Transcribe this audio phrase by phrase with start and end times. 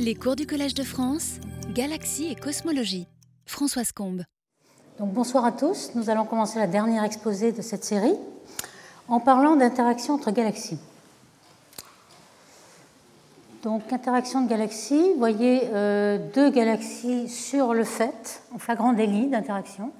[0.00, 1.34] Les cours du Collège de France,
[1.72, 3.06] Galaxie et Cosmologie.
[3.46, 4.24] Françoise Combe.
[4.98, 5.92] Donc, bonsoir à tous.
[5.94, 8.16] Nous allons commencer la dernière exposé de cette série
[9.08, 10.78] en parlant d'interaction entre galaxies.
[13.62, 19.28] Donc, interaction de galaxies, vous voyez euh, deux galaxies sur le fait, en flagrant délit
[19.28, 19.92] d'interaction,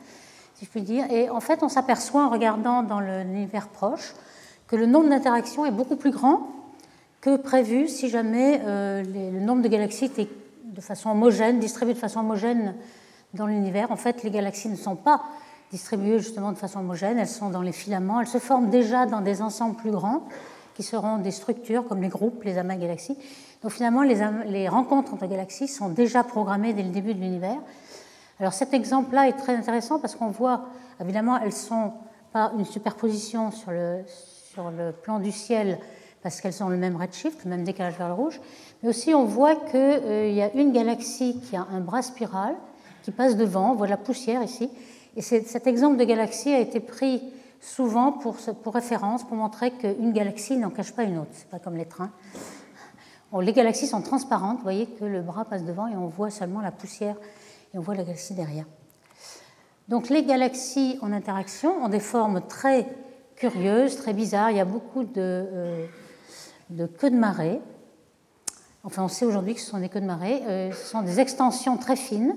[0.57, 1.11] si je puis dire.
[1.11, 4.14] Et en fait, on s'aperçoit en regardant dans l'univers proche
[4.66, 6.48] que le nombre d'interactions est beaucoup plus grand
[7.25, 10.29] que prévu si jamais euh, le nombre de galaxies était
[10.63, 12.75] de façon homogène, distribué de façon homogène
[13.32, 13.91] dans l'univers.
[13.91, 15.23] En fait, les galaxies ne sont pas
[15.71, 19.23] distribuées justement de façon homogène, elles sont dans les filaments, elles se forment déjà dans
[19.23, 20.25] des ensembles plus grands
[20.75, 23.17] qui seront des structures comme les groupes, les amas galaxies.
[23.63, 27.57] Donc finalement, les, les rencontres entre galaxies sont déjà programmées dès le début de l'univers.
[28.39, 30.67] Alors cet exemple-là est très intéressant parce qu'on voit,
[31.01, 31.95] évidemment, elles sont
[32.34, 34.03] pas une superposition sur le,
[34.53, 35.79] sur le plan du ciel
[36.25, 38.41] parce qu'elles ont le même redshift, le même décalage vers le rouge,
[38.83, 42.56] mais aussi on voit qu'il euh, y a une galaxie qui a un bras spiral
[43.03, 44.71] qui passe devant, on voit la poussière ici,
[45.17, 47.23] et cet exemple de galaxie a été pris
[47.61, 51.59] souvent pour, pour référence, pour montrer qu'une galaxie n'en cache pas une autre, c'est pas
[51.59, 52.11] comme les trains.
[53.39, 56.63] les galaxies sont transparentes, vous voyez que le bras passe devant et on voit seulement
[56.63, 57.17] la poussière
[57.75, 58.65] et on voit la galaxie derrière.
[59.89, 62.87] Donc les galaxies en interaction ont des formes très
[63.37, 64.51] curieuses, très bizarres.
[64.51, 65.87] Il y a beaucoup de, euh,
[66.75, 67.61] de queues de marée.
[68.83, 70.42] Enfin, on sait aujourd'hui que ce sont des queues de marée.
[70.47, 72.36] Euh, ce sont des extensions très fines,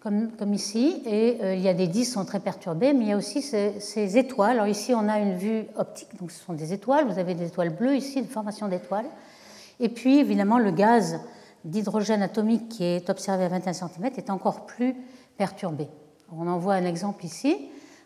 [0.00, 3.08] comme, ici, et euh, il y a des disques qui sont très perturbés, mais il
[3.08, 4.52] y a aussi ces, étoiles.
[4.52, 7.06] Alors ici, on a une vue optique, donc ce sont des étoiles.
[7.06, 9.06] Vous avez des étoiles bleues ici, de formation d'étoiles.
[9.80, 11.20] Et puis, évidemment, le gaz
[11.64, 14.94] d'hydrogène atomique qui est observé à 21 cm est encore plus
[15.36, 15.88] perturbé.
[16.36, 17.56] On en voit un exemple ici.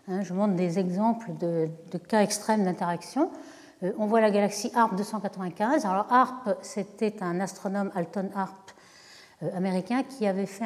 [0.09, 3.31] Hein, je montre des exemples de cas extrêmes d'interaction.
[3.83, 5.85] Euh, on voit la galaxie HARP 295.
[5.85, 8.73] Alors HARP, c'était un astronome Alton HARP
[9.43, 10.65] euh, américain qui avait fait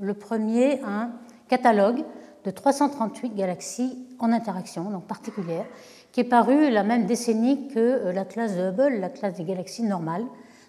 [0.00, 1.10] le premier un
[1.48, 2.04] catalogue
[2.44, 5.66] de 338 galaxies en interaction, donc particulières,
[6.12, 10.24] qui est paru la même décennie que euh, l'atlas de Hubble, l'atlas des galaxies normales.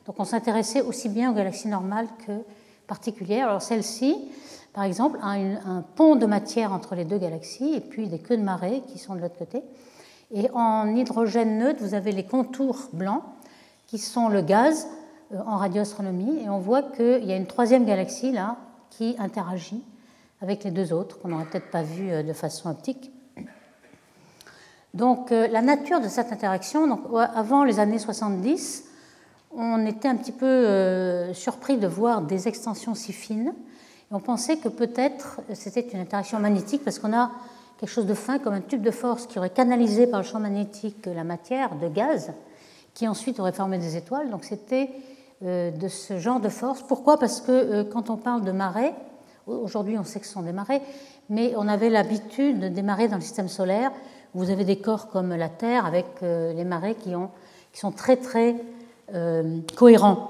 [0.05, 2.33] Donc on s'intéressait aussi bien aux galaxies normales que
[2.87, 3.47] particulières.
[3.47, 4.29] Alors celle-ci,
[4.73, 8.37] par exemple, a un pont de matière entre les deux galaxies et puis des queues
[8.37, 9.63] de marée qui sont de l'autre côté.
[10.31, 13.23] Et en hydrogène neutre, vous avez les contours blancs,
[13.87, 14.87] qui sont le gaz
[15.33, 16.43] euh, en radioastronomie.
[16.43, 18.57] Et on voit qu'il y a une troisième galaxie là
[18.91, 19.83] qui interagit
[20.41, 23.11] avec les deux autres, qu'on n'aurait peut-être pas vu euh, de façon optique.
[24.93, 27.01] Donc euh, la nature de cette interaction, donc,
[27.33, 28.85] avant les années 70,
[29.55, 33.51] on était un petit peu surpris de voir des extensions si fines.
[34.11, 37.31] Et on pensait que peut-être c'était une interaction magnétique parce qu'on a
[37.79, 40.39] quelque chose de fin comme un tube de force qui aurait canalisé par le champ
[40.39, 42.33] magnétique la matière de gaz,
[42.93, 44.29] qui ensuite aurait formé des étoiles.
[44.29, 44.89] Donc c'était
[45.45, 46.83] euh, de ce genre de force.
[46.83, 47.17] Pourquoi?
[47.17, 48.93] Parce que euh, quand on parle de marées,
[49.47, 50.81] aujourd'hui on sait que ce sont des marées,
[51.29, 53.91] mais on avait l'habitude des marées dans le système solaire.
[54.33, 57.13] Vous avez des corps comme la Terre avec euh, les marées qui
[57.73, 58.55] sont très très
[59.75, 60.29] cohérents.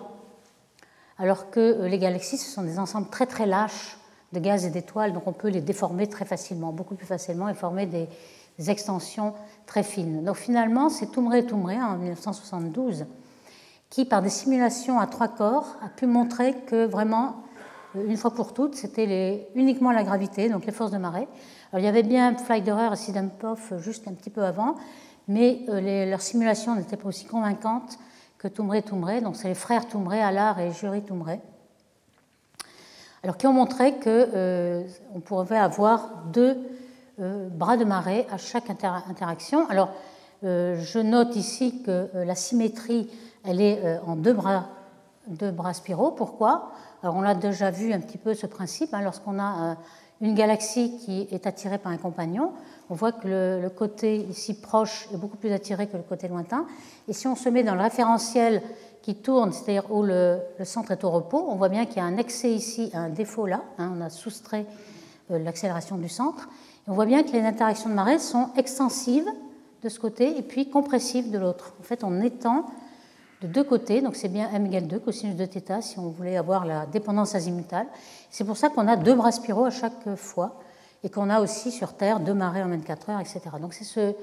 [1.18, 3.99] Alors que les galaxies, ce sont des ensembles très très lâches
[4.34, 7.53] de gaz et d'étoiles, donc on peut les déformer très facilement, beaucoup plus facilement, et
[7.53, 8.07] former des,
[8.67, 9.34] extensions
[9.66, 10.22] très fines.
[10.25, 13.06] Donc finalement, c'est Toumré Toumré en 1972
[13.90, 17.38] qui, par des simulations à trois corps, a pu montrer que vraiment,
[17.95, 21.29] euh, une fois pour toutes, c'était uniquement la gravité, donc les forces de marée.
[21.72, 24.75] Alors il y avait bien Fleiderer et Sidenpoff juste un petit peu avant,
[25.29, 27.97] mais euh, leurs simulations n'étaient pas aussi convaincantes
[28.38, 31.40] que Toumré Toumré, donc c'est les frères Toumré, Allard et Jury Toumré
[33.24, 34.84] alors qui ont montré qu'on euh,
[35.25, 36.57] pouvait avoir deux
[37.19, 39.68] euh, bras de marée à chaque interaction.
[39.69, 39.90] Alors,
[40.44, 43.09] euh, je note ici que la symétrie,
[43.46, 44.68] elle est en deux bras,
[45.28, 46.12] deux bras spiraux.
[46.12, 46.72] Pourquoi?
[47.03, 48.94] Alors, on l'a déjà vu un petit peu ce principe.
[48.94, 49.75] Hein, lorsqu'on a
[50.22, 52.53] une galaxie qui est attirée par un compagnon,
[52.90, 56.28] on voit que le, le, côté ici proche est beaucoup plus attiré que le côté
[56.28, 56.66] lointain.
[57.08, 58.62] Et si on se met dans le référentiel
[59.09, 62.03] qui tourne, c'est-à-dire où le, centre est au repos, on voit bien qu'il y a
[62.03, 64.67] un excès ici, un défaut là, hein, on a soustrait
[65.32, 66.47] euh, l'accélération du centre.
[66.88, 69.26] on voit bien que les interactions de marée sont extensives
[69.82, 71.73] de ce côté et puis compressives de l'autre.
[71.79, 72.67] En fait, on étend
[73.41, 76.38] de deux côtés, donc c'est bien m égale 2 cosinus de θ si on voulait
[76.38, 77.88] avoir la dépendance azimutale.
[78.29, 80.59] C'est pour ça qu'on a deux bras spiraux à chaque fois
[81.03, 83.41] et qu'on a aussi sur Terre deux marées en 24 heures, etc.
[83.59, 84.14] Donc c'est ce,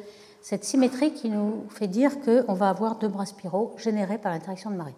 [0.49, 4.71] cette symétrie qui nous fait dire qu'on va avoir deux bras spiraux générés par l'interaction
[4.71, 4.95] de marée.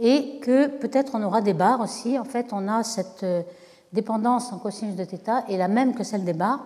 [0.00, 2.18] Et que peut-être on aura des barres aussi.
[2.18, 3.42] En fait, on a cette euh,
[3.92, 6.64] dépendance en cosinus de θ est la même que celle des barres.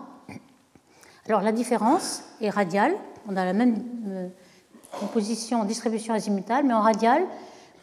[1.27, 2.95] Alors la différence est radiale.
[3.29, 4.29] On a la même euh,
[4.99, 7.23] composition, distribution azimutale, mais en radial,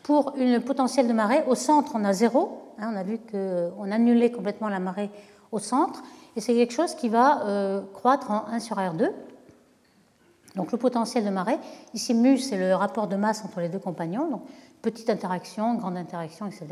[0.02, 2.74] Pour une potentiel de marée, au centre, on a zéro.
[2.80, 5.12] Hein, on a vu qu'on annulait complètement la marée
[5.52, 6.02] au centre.
[6.36, 9.12] Et c'est quelque chose qui va euh, croître en 1 sur R2.
[10.56, 11.58] Donc le potentiel de marée,
[11.94, 14.42] ici mu, c'est le rapport de masse entre les deux compagnons, donc
[14.82, 16.68] petite interaction, grande interaction, etc.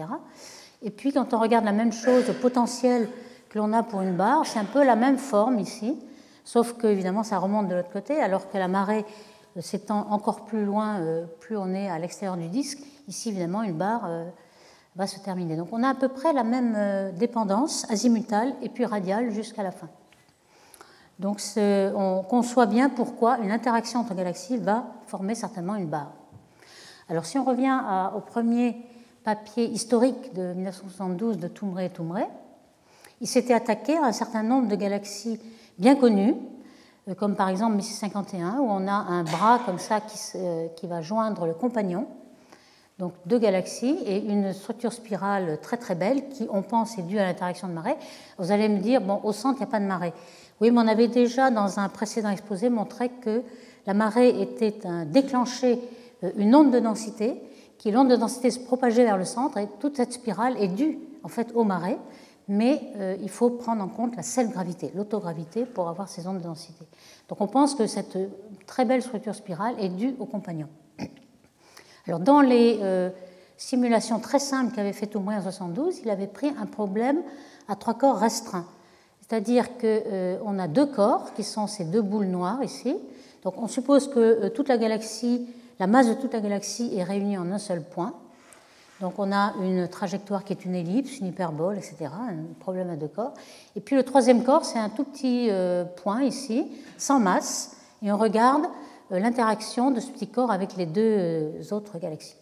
[0.81, 3.09] Et puis quand on regarde la même chose, le potentiel
[3.49, 5.97] que l'on a pour une barre, c'est un peu la même forme ici,
[6.45, 9.05] sauf que évidemment ça remonte de l'autre côté, alors que la marée
[9.57, 12.79] euh, s'étend encore plus loin, euh, plus on est à l'extérieur du disque.
[13.09, 14.09] Ici, évidemment, une barre
[14.95, 15.57] va se terminer.
[15.57, 19.71] Donc on a à peu près la même dépendance azimutale et puis radiale jusqu'à la
[19.71, 19.89] fin.
[21.19, 26.11] Donc on conçoit bien pourquoi une interaction entre galaxies va former certainement une barre.
[27.09, 27.79] Alors si on revient
[28.15, 28.77] au premier
[29.23, 32.25] papier historique de 1972 de Toumré et Toumré,
[33.21, 35.39] il s'était attaqué à un certain nombre de galaxies
[35.77, 36.35] bien connues,
[37.07, 40.17] euh, comme par exemple 1651, où on a un bras comme ça qui,
[40.75, 42.07] qui va joindre le compagnon,
[42.99, 47.17] donc deux galaxies et une structure spirale très très belle qui, on pense, est due
[47.17, 47.95] à l'interaction de marée.
[48.37, 50.13] Vous allez me dire, bon, au centre, il n'y a pas de marée.
[50.61, 53.43] Oui, mais on avait déjà, dans un précédent exposé, montré que
[53.85, 55.79] la marée était un, déclenchée
[56.23, 57.41] euh, une onde de densité,
[57.77, 60.99] qui l'onde de densité se propageait vers le centre, et toute cette spirale est due
[61.23, 61.97] en fait aux marées,
[62.47, 66.43] mais euh, il faut prendre en compte la self-gravité, l'autogravité, pour avoir ces ondes de
[66.43, 66.85] densité.
[67.29, 68.27] Donc on pense que cette euh,
[68.67, 70.67] très belle structure spirale est due au compagnon.
[72.05, 72.79] Alors dans les
[73.55, 77.21] simulations très simples qu'avait fait moins en 72, il avait pris un problème
[77.69, 78.65] à trois corps restreints.
[79.27, 82.97] C'est-à-dire qu'on euh, a deux corps qui sont ces deux boules noires ici.
[83.43, 85.47] Donc on suppose que euh, toute la galaxie,
[85.79, 88.13] la masse de toute la galaxie est réunie en un seul point.
[88.99, 91.95] Donc on a une trajectoire qui est une ellipse, une hyperbole, etc.
[92.01, 93.33] Un problème à deux corps.
[93.77, 98.11] Et puis le troisième corps, c'est un tout petit euh, point ici, sans masse, et
[98.11, 98.63] on regarde
[99.09, 102.35] l'interaction de ce petit corps avec les deux autres galaxies.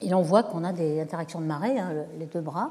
[0.00, 2.70] Et on voit qu'on a des interactions de marée, hein, les deux bras.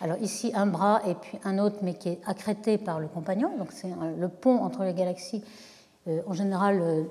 [0.00, 3.50] Alors ici, un bras et puis un autre, mais qui est accrété par le compagnon.
[3.58, 5.42] Donc c'est le pont entre les galaxies,
[6.06, 7.04] euh, en général, euh,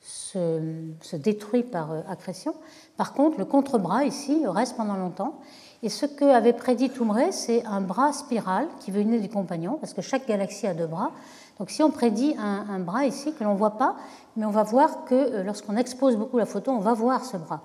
[0.00, 2.54] se, détruit par euh, accrétion.
[2.96, 5.40] Par contre, le contre-bras ici reste pendant longtemps.
[5.82, 9.92] Et ce que avait prédit Toumré, c'est un bras spiral qui venait du compagnon, parce
[9.92, 11.10] que chaque galaxie a deux bras.
[11.58, 13.96] Donc si on prédit un, un bras ici que l'on ne voit pas,
[14.36, 17.62] mais on va voir que lorsqu'on expose beaucoup la photo, on va voir ce bras.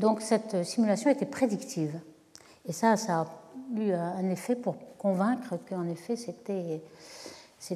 [0.00, 2.00] Donc cette simulation était prédictive.
[2.66, 3.26] Et ça, ça a
[3.76, 6.82] eu un effet pour convaincre qu'en effet c'était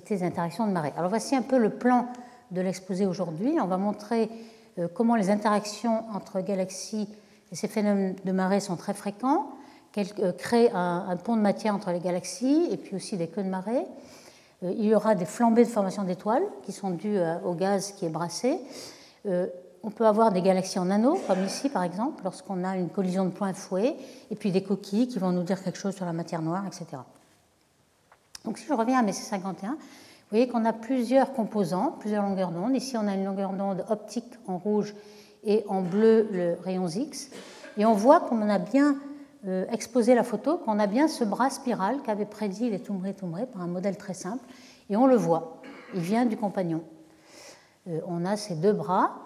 [0.09, 0.93] des interactions de marée.
[0.97, 2.09] Alors voici un peu le plan
[2.51, 3.57] de l'exposé aujourd'hui.
[3.61, 4.31] On va montrer
[4.79, 7.09] euh, comment les interactions entre galaxies
[7.53, 9.51] et ces phénomènes de marée sont très fréquents,
[9.93, 13.45] qu'elles euh, créent un, pont de matière entre les galaxies et puis aussi des queues
[13.45, 13.87] de marée.
[14.63, 18.07] Euh, il y aura des flambées de formation d'étoiles qui sont dues au gaz qui
[18.07, 18.59] est brassé.
[19.87, 23.25] On peut avoir des galaxies en anneaux, comme ici par exemple, lorsqu'on a une collision
[23.25, 23.95] de points fouets,
[24.33, 26.87] et puis des coquilles qui vont nous dire quelque chose sur la matière noire, etc.
[28.45, 29.77] Donc si je reviens à MSC51, vous
[30.29, 32.75] voyez qu'on a plusieurs composants, plusieurs longueurs d'onde.
[32.75, 34.93] Ici, on a une longueur d'onde optique en rouge
[35.45, 37.31] et en bleu le rayon X.
[37.77, 38.97] Et on voit qu'on a bien
[39.47, 43.63] euh, exposé la photo, qu'on a bien ce bras spiral qu'avait prédit les Toumré-Toumré par
[43.63, 44.45] un modèle très simple.
[44.91, 45.63] Et on le voit,
[45.95, 46.83] il vient du compagnon.
[47.87, 49.26] Euh, on a ces deux bras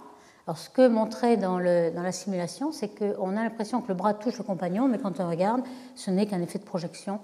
[0.50, 4.36] alors, ce que montrait dans, la simulation, c'est qu'on a l'impression que le bras touche
[4.36, 5.62] le compagnon, mais quand on regarde,
[5.94, 7.20] ce n'est qu'un effet de projection.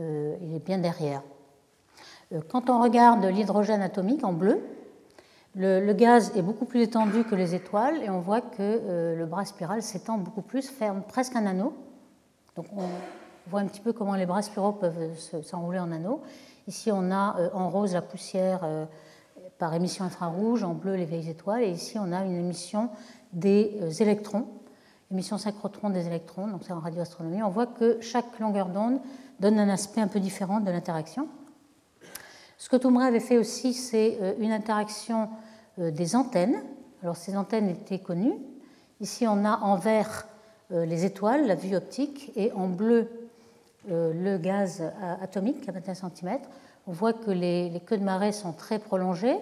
[0.00, 1.22] Euh, il est bien derrière.
[2.32, 4.58] Euh, quand on regarde l'hydrogène atomique en bleu,
[5.54, 9.26] le, gaz est beaucoup plus étendu que les étoiles et on voit que euh, le
[9.26, 11.72] bras spiral s'étend beaucoup plus, ferme presque un anneau.
[12.56, 12.88] Donc on
[13.48, 16.20] voit un petit peu comment les bras spiraux peuvent s'enrouler en anneaux.
[16.66, 18.66] Ici, on a en rose la poussière
[19.58, 22.90] par émission infrarouge, en bleu les vieilles étoiles, et ici on a une émission
[23.32, 24.46] des euh, électrons,
[25.10, 27.42] émission synchrotron des électrons, donc c'est en radioastronomie.
[27.42, 29.00] On voit que chaque longueur d'onde
[29.40, 31.28] donne un aspect un peu différent de l'interaction.
[32.58, 35.28] Ce que Toumré avait fait aussi, c'est euh, une interaction
[35.78, 36.62] euh, des antennes.
[37.02, 38.34] Alors ces antennes étaient connues.
[39.00, 40.26] Ici on a en vert
[40.70, 43.08] les étoiles, la vue optique, et en bleu
[43.88, 44.82] le gaz
[45.20, 46.38] atomique à 21 cm
[46.86, 49.36] on voit que les, queues de marée sont très prolongées.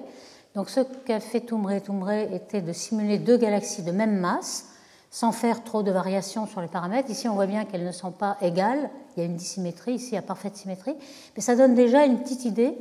[0.55, 4.67] Donc ce qu'a fait Toumré Toumré était de simuler deux galaxies de même masse
[5.11, 7.09] sans faire trop de variations sur les paramètres.
[7.09, 8.91] Ici, on voit bien qu'elles ne sont pas égales.
[9.17, 10.97] Il y a une dissymétrie, ici, a parfaite symétrie.
[11.37, 12.77] Mais ça donne déjà une petite idée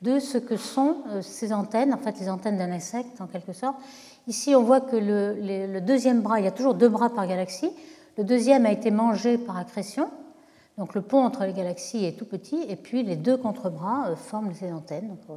[0.00, 3.52] de ce que sont euh, ces antennes, en fait les antennes d'un insecte en quelque
[3.52, 3.76] sorte.
[4.26, 7.26] Ici, on voit que le, le, deuxième bras, il y a toujours deux bras par
[7.26, 7.70] galaxie.
[8.16, 10.08] Le deuxième a été mangé par accrétion,
[10.78, 14.16] donc le pont entre les galaxies est tout petit et puis les deux contrebras euh,
[14.16, 15.16] forment ces antennes.
[15.30, 15.34] Euh,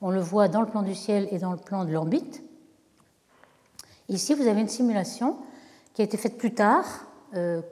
[0.00, 2.42] on le voit dans le plan du ciel et dans le plan de l'orbite.
[4.08, 5.36] Ici, vous avez une simulation
[5.94, 6.84] qui a été faite plus tard,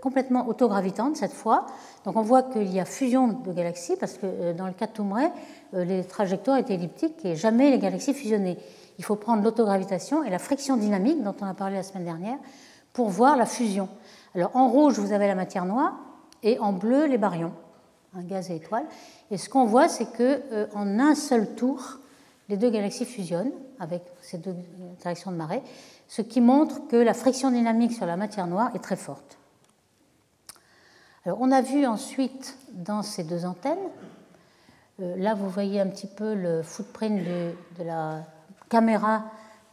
[0.00, 1.66] complètement autogravitante cette fois.
[2.04, 4.92] Donc on voit qu'il y a fusion de galaxies, parce que dans le cas de
[4.92, 5.30] Toumray,
[5.72, 8.56] les trajectoires étaient elliptiques et jamais les galaxies fusionnaient.
[8.98, 12.38] Il faut prendre l'autogravitation et la friction dynamique dont on a parlé la semaine dernière
[12.92, 13.88] pour voir la fusion.
[14.34, 15.94] Alors en rouge, vous avez la matière noire
[16.42, 17.52] et en bleu, les baryons,
[18.14, 18.84] un gaz et étoile.
[19.30, 21.98] Et ce qu'on voit, c'est qu'en euh, en un seul tour,
[22.48, 24.54] les deux galaxies fusionnent avec ces deux
[24.92, 25.62] interactions de marée,
[26.08, 29.38] ce qui montre que la friction dynamique sur la matière noire est très forte.
[31.24, 33.78] Alors, on a vu ensuite dans ces deux antennes,
[35.00, 38.24] euh, là vous voyez un petit peu le footprint de, de la
[38.68, 39.24] caméra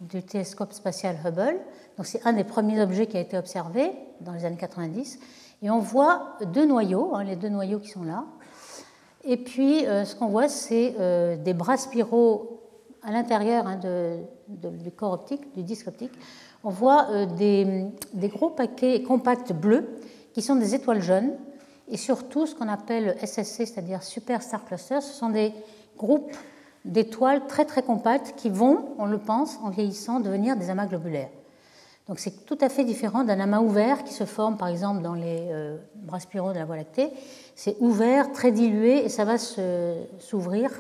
[0.02, 1.60] du télescope spatial Hubble.
[1.98, 5.20] Donc c'est un des premiers objets qui a été observé dans les années 90.
[5.62, 8.26] Et on voit deux noyaux, hein, les deux noyaux qui sont là.
[9.24, 12.62] Et puis euh, ce qu'on voit, c'est euh, des bras spiraux
[13.02, 13.80] à l'intérieur hein,
[14.48, 16.12] du corps optique, du disque optique.
[16.64, 19.88] On voit euh, des, gros paquets compacts bleus
[20.34, 21.32] qui sont des étoiles jeunes.
[21.88, 25.54] Et surtout ce qu'on appelle SSC, c'est-à-dire Super Star Cluster, ce sont des
[25.98, 26.32] groupes
[26.86, 31.30] d'étoiles très très compactes qui vont, on le pense, en vieillissant, devenir des amas globulaires.
[32.10, 35.14] Donc c'est tout à fait différent d'un amas ouvert qui se forme par exemple dans
[35.14, 37.12] les euh, bras spiraux de la Voie lactée.
[37.56, 40.72] C'est ouvert, très dilué et ça va s'ouvrir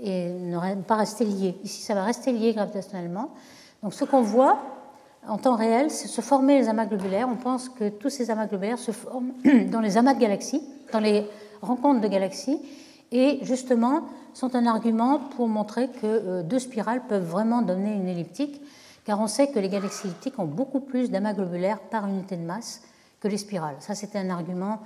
[0.00, 1.58] et ne pas rester lié.
[1.62, 3.34] Ici, ça va rester lié gravitationnellement.
[3.82, 4.60] Donc ce qu'on voit
[5.28, 7.28] en temps réel, c'est se former les amas globulaires.
[7.28, 9.34] On pense que tous ces amas globulaires se forment
[9.70, 11.26] dans les amas de galaxies, dans les
[11.60, 12.58] rencontres de galaxies,
[13.10, 18.08] et justement sont un argument pour montrer que euh, deux spirales peuvent vraiment donner une
[18.08, 18.62] elliptique
[19.04, 22.42] car on sait que les galaxies elliptiques ont beaucoup plus d'amas globulaires par unité de
[22.42, 22.82] masse
[23.20, 23.76] que les spirales.
[23.80, 24.80] Ça, c'était un argument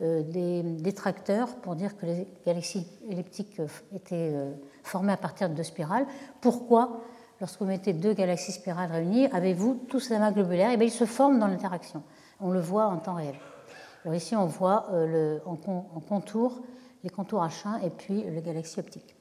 [0.00, 4.52] euh, des détracteurs pour dire que les galaxies elliptiques euh, étaient euh,
[4.84, 6.06] formées à partir de deux spirales.
[6.40, 7.00] Pourquoi,
[7.40, 10.70] lorsque vous mettez deux galaxies spirales réunies, avez-vous tous ces amas globulaires?
[10.72, 12.04] Eh bien, ils se forment dans l'interaction.
[12.40, 13.34] On le voit en temps réel.
[14.04, 14.88] Alors ici, on voit
[15.44, 16.62] en, contour
[17.02, 19.16] les contours H1 et puis les galaxies optiques.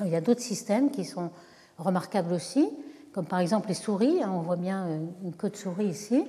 [0.00, 1.30] Il y a d'autres systèmes qui sont
[1.76, 2.70] remarquables aussi
[3.14, 4.22] comme par exemple les souris.
[4.22, 6.26] Hein, on voit bien euh, une queue de souris ici.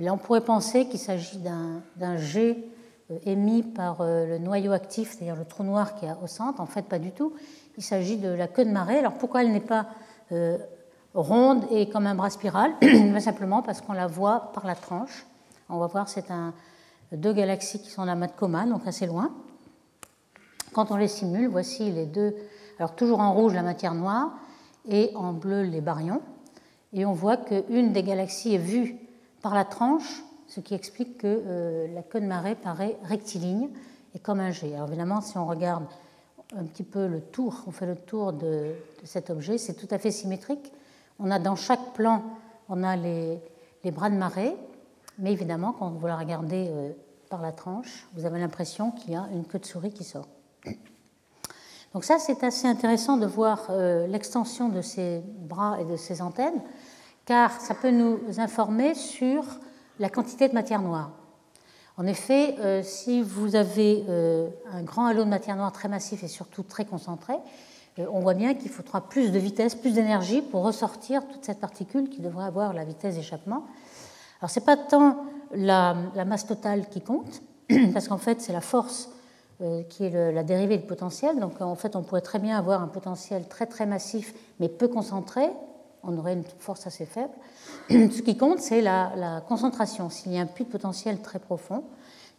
[0.00, 2.64] Là, on pourrait penser qu'il s'agit d'un jet
[3.10, 6.60] euh, émis par euh, le noyau actif, c'est-à-dire le trou noir qui est au centre.
[6.60, 7.34] En fait, pas du tout.
[7.76, 8.98] Il s'agit de la queue de marée.
[8.98, 9.86] Alors pourquoi elle n'est pas
[11.14, 12.72] ronde et comme un bras spiral?
[13.20, 15.26] Simplement parce qu'on la voit par la tranche.
[15.68, 16.24] On va voir, c'est
[17.12, 19.30] deux galaxies qui sont en amas de coma, donc assez loin.
[20.72, 22.34] Quand on les simule, voici les deux.
[22.78, 24.32] Alors toujours en rouge la matière noire,
[24.88, 26.22] et en bleu les baryons.
[26.92, 28.96] Et on voit qu'une des galaxies est vue
[29.42, 33.68] par la tranche, ce qui explique que euh, la queue de marée paraît rectiligne
[34.14, 34.74] et comme un G.
[34.74, 35.84] Alors évidemment, si on regarde
[36.56, 38.72] un petit peu le tour, on fait le tour de,
[39.04, 40.72] cet objet, c'est tout à fait symétrique.
[41.18, 42.22] On a dans chaque plan,
[42.68, 43.40] on a les,
[43.92, 44.54] bras de marée,
[45.18, 46.90] mais évidemment, quand vous la regardez euh,
[47.28, 50.28] par la tranche, vous avez l'impression qu'il y a une queue de souris qui sort.
[51.94, 56.20] Donc ça, c'est assez intéressant de voir euh, l'extension de ces bras et de ces
[56.20, 56.60] antennes,
[57.24, 59.44] car ça peut nous informer sur
[59.98, 61.10] la quantité de matière noire.
[61.96, 66.22] En effet, euh, si vous avez euh, un grand halo de matière noire très massif
[66.22, 67.34] et surtout très concentré,
[68.12, 72.08] on voit bien qu'il faudra plus de vitesse, plus d'énergie pour ressortir toute cette particule
[72.08, 73.64] qui devrait avoir la vitesse d'échappement.
[74.40, 75.16] Alors ce n'est pas tant
[75.52, 77.42] la, masse totale qui compte,
[77.92, 79.08] parce qu'en fait c'est la force
[79.88, 81.40] qui est la dérivée du potentiel.
[81.40, 84.88] Donc en fait, on pourrait très bien avoir un potentiel très très massif, mais peu
[84.88, 85.48] concentré.
[86.04, 87.32] On aurait une force assez faible.
[87.90, 91.82] Ce qui compte, c'est la, concentration, s'il y a un puits de potentiel très profond.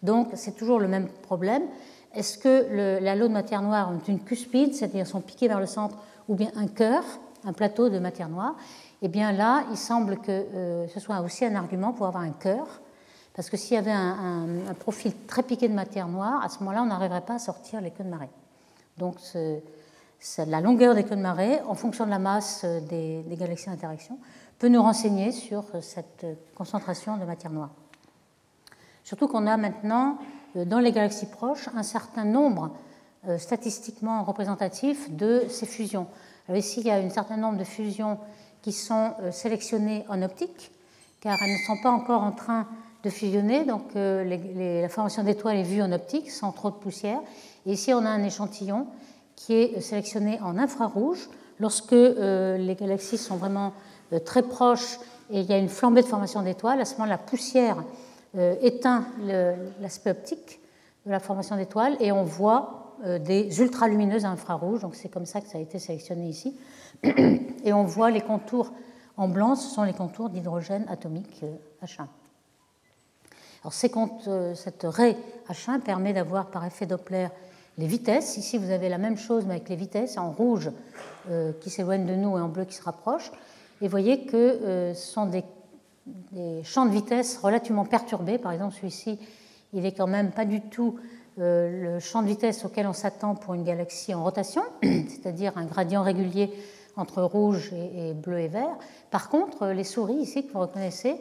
[0.01, 1.63] Donc c'est toujours le même problème.
[2.15, 5.97] Est-ce que l'halo de matière noire est une cuspide, c'est-à-dire sont piqués vers le centre,
[6.27, 7.03] ou bien un cœur,
[7.45, 8.55] un plateau de matière noire?
[9.01, 12.31] Eh bien là, il semble que euh, ce soit aussi un argument pour avoir un
[12.31, 12.81] cœur
[13.39, 16.83] parce que s'il y avait un, profil très piqué de matière noire, à ce moment-là,
[16.83, 18.29] on n'arriverait pas à sortir les queues de marée.
[18.97, 19.15] Donc
[20.45, 24.19] la longueur des queues de marée, en fonction de la masse des, galaxies d'interaction,
[24.59, 27.69] peut nous renseigner sur cette concentration de matière noire.
[29.05, 30.17] Surtout qu'on a maintenant,
[30.57, 32.75] euh, dans les galaxies proches, un certain nombre
[33.29, 36.07] euh, statistiquement représentatif de ces fusions.
[36.53, 38.19] Ici, il y a un certain nombre de fusions
[38.61, 40.73] qui sont euh, sélectionnées en optique,
[41.21, 42.67] car elles ne sont pas encore en train
[43.03, 43.65] de fusionner.
[43.65, 47.19] Donc euh, la formation d'étoiles est vue en optique sans trop de poussière.
[47.65, 48.87] Et ici, on a un échantillon
[49.35, 51.29] qui est sélectionné en infrarouge.
[51.59, 53.73] Lorsque euh, les galaxies sont vraiment
[54.13, 54.97] euh, très proches
[55.29, 57.83] et il y a une flambée de formation d'étoiles, à ce moment la poussière
[58.61, 59.05] éteint
[59.81, 60.59] l'aspect optique
[61.05, 64.81] de la formation d'étoiles et on voit des ultralumineuses infrarouges.
[64.81, 66.55] Donc c'est comme ça que ça a été sélectionné ici.
[67.63, 68.71] Et on voit les contours
[69.17, 71.43] en blanc, ce sont les contours d'hydrogène atomique
[71.83, 72.07] H1.
[73.61, 75.17] Alors, cette raie
[75.49, 77.27] H1 permet d'avoir par effet Doppler
[77.77, 78.37] les vitesses.
[78.37, 80.71] Ici, vous avez la même chose, mais avec les vitesses en rouge
[81.61, 83.31] qui s'éloignent de nous et en bleu qui se rapprochent.
[83.81, 85.43] Et vous voyez que ce sont des,
[86.63, 88.37] champs de vitesse relativement perturbés.
[88.37, 89.19] Par exemple, celui-ci,
[89.73, 90.97] il n'est quand même pas du tout
[91.37, 96.03] le champ de vitesse auquel on s'attend pour une galaxie en rotation, c'est-à-dire un gradient
[96.03, 96.51] régulier
[96.97, 98.77] entre rouge et, bleu et vert.
[99.11, 101.15] Par contre, les souris ici que vous reconnaissez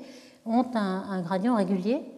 [0.45, 2.18] ont un, gradient régulier, euh,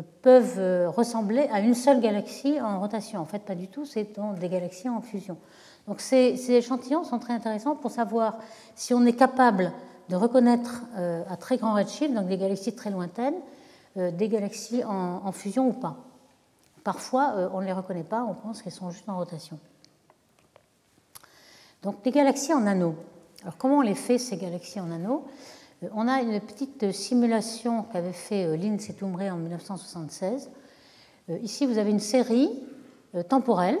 [0.00, 3.20] peuvent euh, ressembler à une seule galaxie en rotation.
[3.20, 5.36] En fait, pas du tout, c'est des galaxies en fusion.
[5.86, 8.38] Donc ces, échantillons sont très intéressants pour savoir
[8.74, 9.72] si on est capable
[10.08, 13.34] de reconnaître euh, à très grand redshift, donc des galaxies très lointaines,
[13.96, 15.96] des galaxies en fusion ou pas.
[16.84, 19.58] Parfois, euh, on ne les reconnaît pas, on pense qu'elles sont juste en rotation.
[21.82, 22.94] Donc des galaxies en anneaux.
[23.42, 25.24] Alors comment on les fait ces galaxies en anneaux?
[25.24, 25.53] euh,
[25.92, 30.50] On a une petite simulation qu'avait fait euh, Lynn Setumbre en 1976.
[31.42, 32.50] Ici, vous avez une série
[33.30, 33.78] temporelle,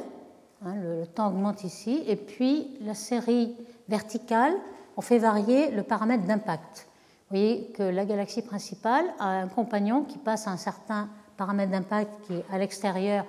[0.64, 3.54] hein, le temps augmente ici, et puis la série
[3.88, 4.54] verticale,
[4.96, 6.86] on fait varier le paramètre d'impact.
[7.28, 11.72] Vous voyez que la galaxie principale a un compagnon qui passe à un certain paramètre
[11.72, 13.24] d'impact qui est à l'extérieur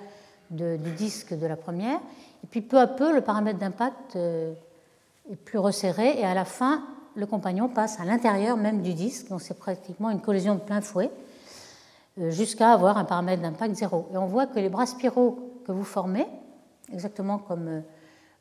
[0.50, 1.98] du disque de la première.
[2.44, 4.52] Et puis peu à peu, le paramètre d'impact euh,
[5.30, 6.84] est plus resserré et à la fin,
[7.16, 9.28] le compagnon passe à l'intérieur même du disque.
[9.28, 11.10] Donc c'est pratiquement une collision de plein fouet
[12.18, 14.06] euh, jusqu'à avoir un paramètre d'impact zéro.
[14.12, 16.26] Et on voit que les bras spiraux que vous formez,
[16.92, 17.68] exactement comme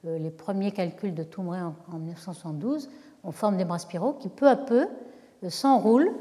[0.05, 2.89] euh, les premiers calculs de Toumré en 1972,
[3.23, 4.87] on forme des bras spiraux qui peu à peu
[5.49, 6.11] s'enroulent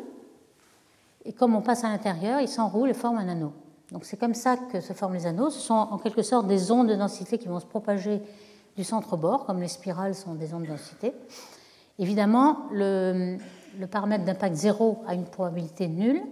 [1.25, 3.53] et comme on passe à l'intérieur, ils s'enroulent et forment un anneau.
[3.93, 5.51] Donc c'est comme ça que se forment les anneaux.
[5.51, 8.23] Ce sont en quelque sorte des ondes de densité qui vont se propager
[8.77, 11.13] du centre au bord, comme les spirales sont des ondes de densité.
[11.99, 13.39] Évidemment, le,
[13.91, 16.23] paramètre d'impact zéro a une probabilité nulle,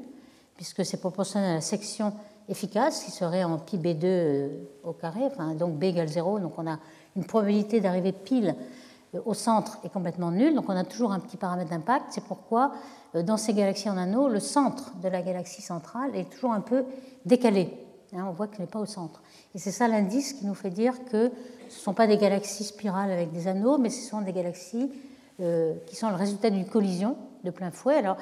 [0.56, 2.12] puisque c'est proportionnel à la section
[2.48, 4.48] efficace, qui serait en pi b2 euh,
[4.82, 5.20] au carré,
[5.58, 6.78] donc b égale 0, donc on a
[7.16, 8.56] une probabilité d'arriver pile
[9.14, 12.06] euh, au centre est complètement nul, donc on a toujours un petit paramètre d'impact.
[12.10, 12.72] C'est pourquoi
[13.14, 16.60] euh, dans ces galaxies en anneaux, le centre de la galaxie centrale est toujours un
[16.60, 16.84] peu
[17.24, 17.72] décalé.
[18.14, 19.22] Hein, on voit qu'il n'est pas au centre.
[19.54, 21.30] Et c'est ça l'indice qui nous fait dire que
[21.68, 24.90] ce ne sont pas des galaxies spirales avec des anneaux, mais ce sont des galaxies
[25.86, 27.96] qui sont le résultat d'une collision de plein fouet.
[27.96, 28.16] Alors,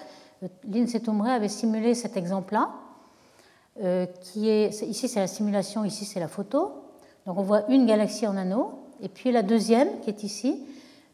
[0.64, 2.70] Lindsay Tomré avait simulé cet exemple-là,
[4.22, 6.72] qui est ici c'est la simulation, ici c'est la photo.
[7.26, 10.64] Donc on voit une galaxie en anneau, et puis la deuxième qui est ici,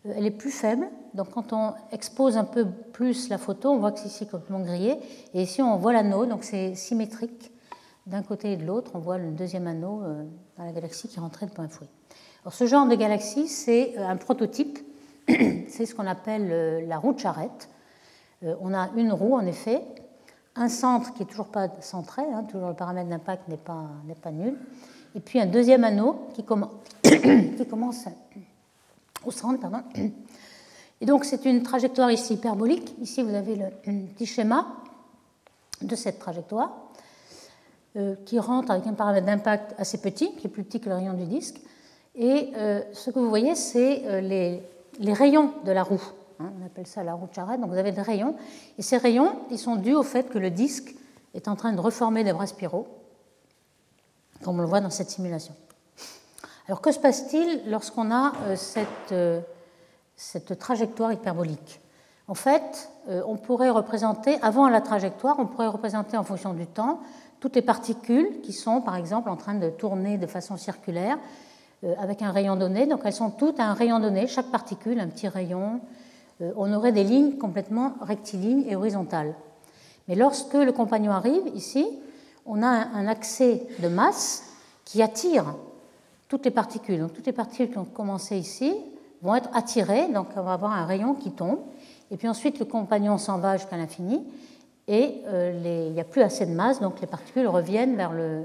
[0.07, 0.89] euh, elle est plus faible.
[1.15, 4.61] Donc quand on expose un peu plus la photo, on voit que c'est ici complètement
[4.61, 4.99] grillé.
[5.35, 7.51] Et ici, on voit l'anneau, donc c'est symétrique
[8.07, 8.93] d'un côté et de l'autre.
[8.95, 10.25] On voit le deuxième anneau euh,
[10.57, 11.89] dans la galaxie qui rentrait de point fouet.
[12.43, 14.79] Alors ce genre de galaxie, c'est euh, un prototype.
[15.69, 17.69] c'est ce qu'on appelle la roue de charrette.
[18.43, 19.83] On a une roue, en effet,
[20.57, 23.87] un centre qui n'est toujours pas centré, hein, toujours le paramètre d'impact n'est pas,
[24.23, 24.57] pas nul,
[25.15, 26.45] et puis un deuxième anneau qui,
[27.57, 28.07] qui commence
[29.25, 29.61] au centre.
[29.61, 29.83] Pardon.
[31.01, 32.95] Et donc c'est une trajectoire ici hyperbolique.
[33.01, 33.67] Ici vous avez le
[34.15, 34.67] petit schéma
[35.83, 36.73] de cette trajectoire
[37.97, 40.95] euh, qui rentre avec un paramètre d'impact assez petit, qui est plus petit que le
[40.95, 41.61] rayon du disque.
[42.15, 44.63] Et euh, ce que vous voyez, c'est euh, les,
[44.99, 46.03] les, rayons de la roue.
[46.41, 46.51] Hein.
[46.61, 47.61] on appelle ça la roue de Charette.
[47.61, 48.37] Donc vous avez des rayons.
[48.79, 50.95] Et ces rayons, ils sont dus au fait que le disque
[51.35, 52.87] est en train de reformer des bras spiraux,
[54.43, 55.55] comme on le voit dans cette simulation.
[56.69, 59.41] Alors que se passe-t-il lorsqu'on a euh, cette, euh,
[60.17, 61.81] cette, trajectoire hyperbolique?
[62.29, 66.67] En fait, euh, on pourrait représenter, avant la trajectoire, on pourrait représenter en fonction du
[66.67, 67.01] temps
[67.39, 71.19] toutes les particules qui sont, par exemple, en train de tourner de façon circulaire
[71.99, 72.87] avec un rayon donné.
[72.87, 75.81] Donc elles sont toutes à un rayon donné, chaque particule, un petit rayon.
[76.41, 79.35] On aurait des lignes complètement rectilignes et horizontales.
[80.09, 81.87] Mais lorsque le compagnon arrive, ici,
[82.45, 84.45] on a un accès de masse
[84.85, 85.55] qui attire
[86.29, 87.01] toutes les particules.
[87.01, 88.75] Donc toutes les particules qui ont commencé ici
[89.23, 91.59] vont être attirées, donc on va avoir un rayon qui tombe,
[92.11, 94.23] et puis ensuite le compagnon s'en va jusqu'à l'infini,
[94.89, 98.45] et euh, il n'y a plus assez de masse, donc les particules reviennent vers le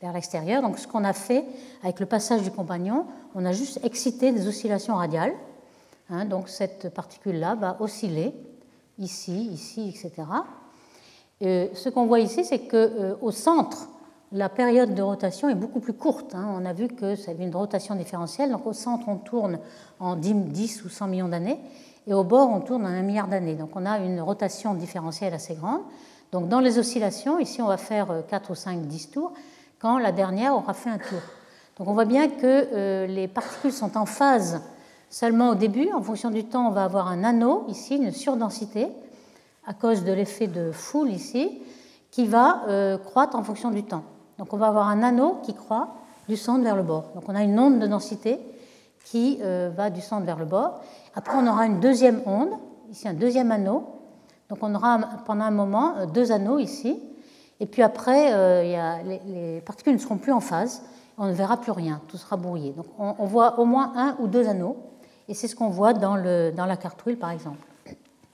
[0.00, 0.62] vers l'extérieur.
[0.62, 1.44] Donc ce qu'on a fait
[1.82, 5.34] avec le passage du compagnon, on a juste excité des oscillations radiales.
[6.10, 8.34] Hein, donc cette particule-là va osciller
[8.98, 10.26] ici, ici, etc.
[11.40, 13.88] Et ce qu'on voit ici, c'est qu'au euh, centre
[14.32, 16.34] la période de rotation est beaucoup plus courte.
[16.34, 16.48] Hein.
[16.60, 18.50] On a vu que c'est une rotation différentielle.
[18.50, 19.58] Donc au centre, on tourne
[20.00, 21.58] en 10 ou 100 millions d'années,
[22.06, 23.54] et au bord, on tourne en un milliard d'années.
[23.54, 25.80] Donc on a une rotation différentielle assez grande.
[26.32, 29.32] Donc dans les oscillations, ici, on va faire 4 euh, ou 5, 10 tours,
[29.78, 31.20] quand la dernière aura fait un tour.
[31.78, 34.60] Donc on voit bien que euh, les particules sont en phase
[35.10, 35.90] seulement au début.
[35.92, 38.88] En fonction du temps, on va avoir un anneau, ici, une surdensité,
[39.66, 41.62] à cause de l'effet de foule ici,
[42.10, 44.02] qui va euh, croître en fonction du temps.
[44.38, 45.94] Donc on va avoir un anneau qui croît
[46.28, 47.10] du centre vers le bord.
[47.14, 48.40] Donc on a une onde de densité
[49.04, 50.80] qui euh, va du centre vers le bord.
[51.14, 52.50] Après on aura une deuxième onde,
[52.90, 53.84] ici un deuxième anneau.
[54.48, 57.00] Donc on aura pendant un moment deux anneaux ici.
[57.60, 60.82] Et puis après, a, les, particules ne seront plus en phase.
[61.16, 62.72] On ne verra plus rien, tout sera brouillé.
[62.72, 64.76] Donc on, voit au moins un ou deux anneaux.
[65.28, 66.16] Et c'est ce qu'on voit dans,
[66.52, 67.58] dans la carte par exemple.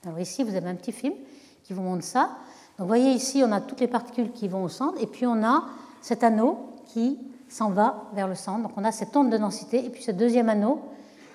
[0.06, 1.14] Alors ici, vous avez un petit film
[1.62, 2.30] qui vous montre ça.
[2.76, 5.26] Donc vous voyez ici, on a toutes les particules qui vont au centre, et puis
[5.26, 5.64] on a
[6.02, 8.62] cet anneau qui s'en va vers le centre.
[8.62, 10.82] Donc on a cette onde de densité, et puis ce deuxième anneau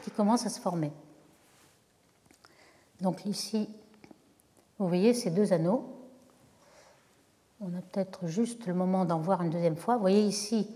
[0.04, 0.91] qui commence à se former.
[3.02, 3.69] Donc ici,
[4.78, 5.86] vous voyez ces deux anneaux.
[7.62, 9.95] On a peut-être juste le moment d'en voir une deuxième fois.
[9.95, 10.67] Vous voyez ici,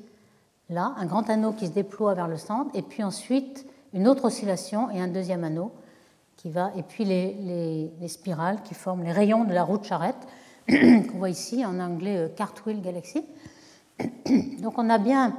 [0.70, 4.26] là, un grand anneau qui se déploie vers le centre, et puis ensuite une autre
[4.26, 5.72] oscillation et un deuxième anneau
[6.36, 9.86] qui va, et puis les, les spirales qui forment les rayons de la roue de
[9.86, 10.28] charrette
[10.70, 13.24] qu'on voit ici en anglais euh, Cartwheel Galaxy.
[14.62, 15.36] Donc on a bien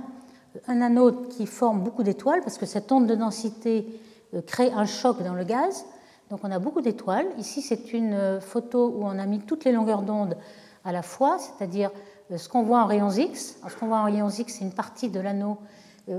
[0.67, 3.87] un anneau qui forme beaucoup d'étoiles parce que cette onde de densité
[4.35, 5.85] euh, crée un choc dans le gaz.
[6.31, 7.27] Donc on a beaucoup d'étoiles.
[7.39, 10.37] Ici c'est une euh, photo où on a mis toutes les longueurs d'onde
[10.85, 11.91] à la fois, c'est-à-dire
[12.35, 13.59] ce qu'on voit en rayons X.
[13.69, 15.59] ce qu'on voit en rayons X, c'est une partie de l'anneau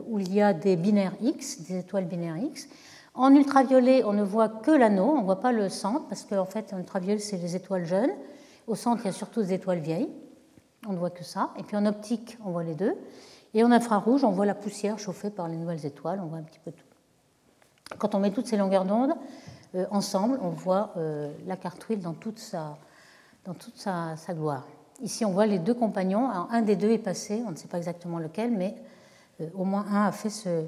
[0.08, 2.68] où il y a des binaires X, des étoiles binaires X.
[3.16, 6.46] En ultraviolet, on ne voit que l'anneau, on ne voit pas le centre, parce qu'en
[6.46, 8.12] fait, en ultraviolet, c'est les étoiles jeunes.
[8.68, 10.10] Au centre, il y a surtout des étoiles vieilles.
[10.88, 11.52] On ne voit que ça.
[11.58, 12.94] Et puis en optique, on voit les deux.
[13.54, 16.20] Et en infrarouge, on voit la poussière chauffée par les nouvelles étoiles.
[16.22, 16.86] On voit un petit peu tout.
[17.98, 19.14] Quand on met toutes ces longueurs d'onde
[19.76, 22.78] euh, ensemble, on voit euh, la cartouille dans toute, sa,
[23.46, 24.66] dans toute sa, gloire.
[25.02, 26.30] Ici, on voit les deux compagnons.
[26.30, 28.76] un des deux est passé, on ne sait pas exactement lequel, mais
[29.42, 30.66] euh, au moins un a fait ce.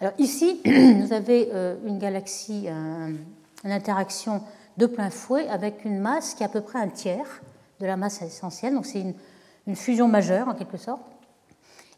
[0.00, 1.50] Alors ici, vous avez
[1.86, 4.42] une galaxie, une interaction
[4.76, 7.42] de plein fouet avec une masse qui est à peu près un tiers
[7.80, 8.74] de la masse essentielle.
[8.74, 9.14] Donc c'est une,
[9.74, 11.02] fusion majeure en quelque sorte.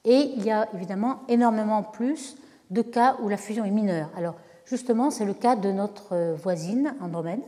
[0.05, 2.37] Et il y a évidemment énormément plus
[2.71, 4.11] de cas où la fusion est mineure.
[4.17, 7.43] Alors justement, c'est le cas de notre voisine Andromède.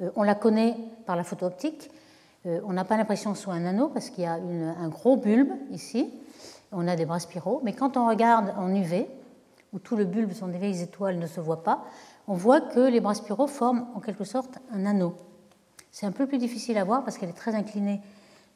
[0.00, 1.90] Euh, on la connaît par la photo optique.
[2.46, 4.88] Euh, on n'a pas l'impression que ce soit un anneau parce qu'il y a un
[4.88, 6.12] gros bulbe ici.
[6.72, 7.60] On a des bras spiraux.
[7.64, 9.08] Mais quand on regarde en UV,
[9.72, 11.84] où tout le bulbe sont des vieilles étoiles ne se voit pas,
[12.26, 15.14] on voit que les bras spiraux forment en quelque sorte un anneau.
[15.90, 18.00] C'est un peu plus difficile à voir parce qu'elle est très inclinée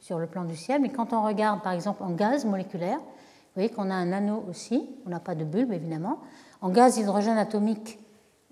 [0.00, 3.60] sur le plan du ciel, mais quand on regarde par exemple en gaz moléculaire, vous
[3.60, 6.18] voyez qu'on a un anneau aussi, on n'a pas de bulbe évidemment.
[6.60, 7.98] En gaz hydrogène atomique,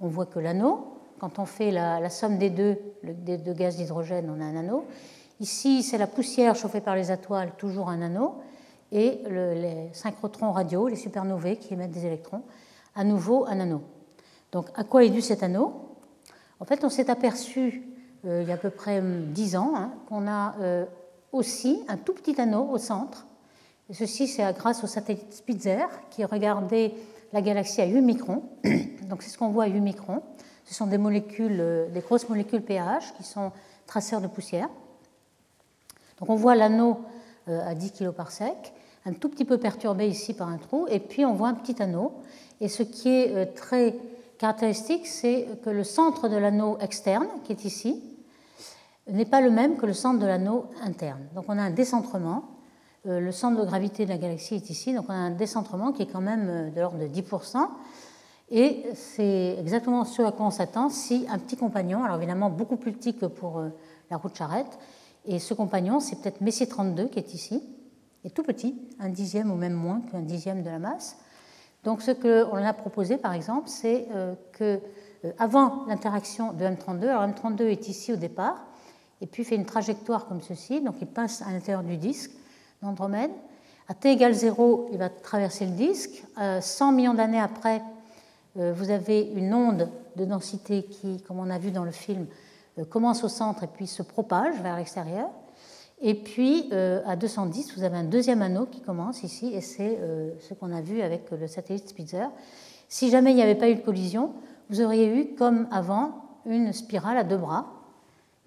[0.00, 0.91] on voit que l'anneau.
[1.22, 4.88] Quand on fait la, somme des deux, des deux gaz d'hydrogène, on a un anneau.
[5.38, 8.40] Ici, c'est la poussière chauffée par les étoiles, toujours un anneau.
[8.90, 12.42] Et les synchrotrons radio, les supernovae qui émettent des électrons,
[12.96, 13.82] à nouveau un anneau.
[14.50, 15.94] Donc, à quoi est dû cet anneau?
[16.58, 17.85] En fait, on s'est aperçu
[18.26, 20.87] euh, il y a à peu près 10 ans hein, qu'on a euh,
[21.30, 23.28] aussi un tout petit anneau au centre.
[23.90, 26.94] Et ceci, c'est grâce au satellite Spitzer qui regardait
[27.32, 28.42] la galaxie à 8 microns.
[29.08, 30.20] Donc, c'est ce qu'on voit à 8 microns.
[30.64, 33.53] Ce sont des molécules, euh, des grosses molécules pH qui sont
[33.87, 34.68] traceurs de poussière.
[36.20, 37.01] Donc, on voit l'anneau
[37.48, 38.72] à 10 kg par sec,
[39.05, 41.83] un tout petit peu perturbé ici par un trou, et puis on voit un petit
[41.83, 42.12] anneau.
[42.61, 43.96] Et ce qui est très
[44.38, 48.01] caractéristique, c'est que le centre de l'anneau externe, qui est ici,
[49.11, 51.20] n'est pas le même que le centre de l'anneau interne.
[51.35, 52.44] Donc on a un décentrement.
[53.07, 55.92] Euh, le centre de gravité de la galaxie est ici, donc on a un décentrement
[55.92, 57.57] qui est quand même euh, de l'ordre de 10%.
[58.50, 62.76] Et c'est exactement ce à quoi on s'attend si un petit compagnon, alors évidemment beaucoup
[62.76, 63.70] plus petit que pour euh,
[64.11, 64.78] la roue de charrette,
[65.24, 67.62] et ce compagnon, c'est peut-être Messier 32 qui est ici,
[68.24, 71.16] est tout petit, un dixième ou même moins qu'un dixième de la masse.
[71.85, 74.81] Donc ce qu'on a proposé par exemple, c'est euh, que
[75.24, 78.66] euh, avant l'interaction de M32, alors M32 est ici au départ,
[79.20, 82.33] et puis fait une trajectoire comme ceci, donc il passe à l'intérieur du disque
[82.83, 83.31] d'Andromède.
[83.88, 86.24] À t égale 0, il va traverser le disque.
[86.61, 87.83] 100 millions d'années après,
[88.56, 92.26] vous avez une onde de densité qui, comme on a vu dans le film,
[92.90, 95.30] commence au centre et puis se propage vers l'extérieur.
[96.04, 99.98] Et puis, euh, à 210, vous avez un deuxième anneau qui commence ici, et c'est
[100.00, 102.26] euh, ce qu'on a vu avec le satellite Spitzer.
[102.88, 104.32] Si jamais il n'y avait pas eu de collision,
[104.68, 106.10] vous auriez eu, comme avant,
[106.44, 107.66] une spirale à deux bras,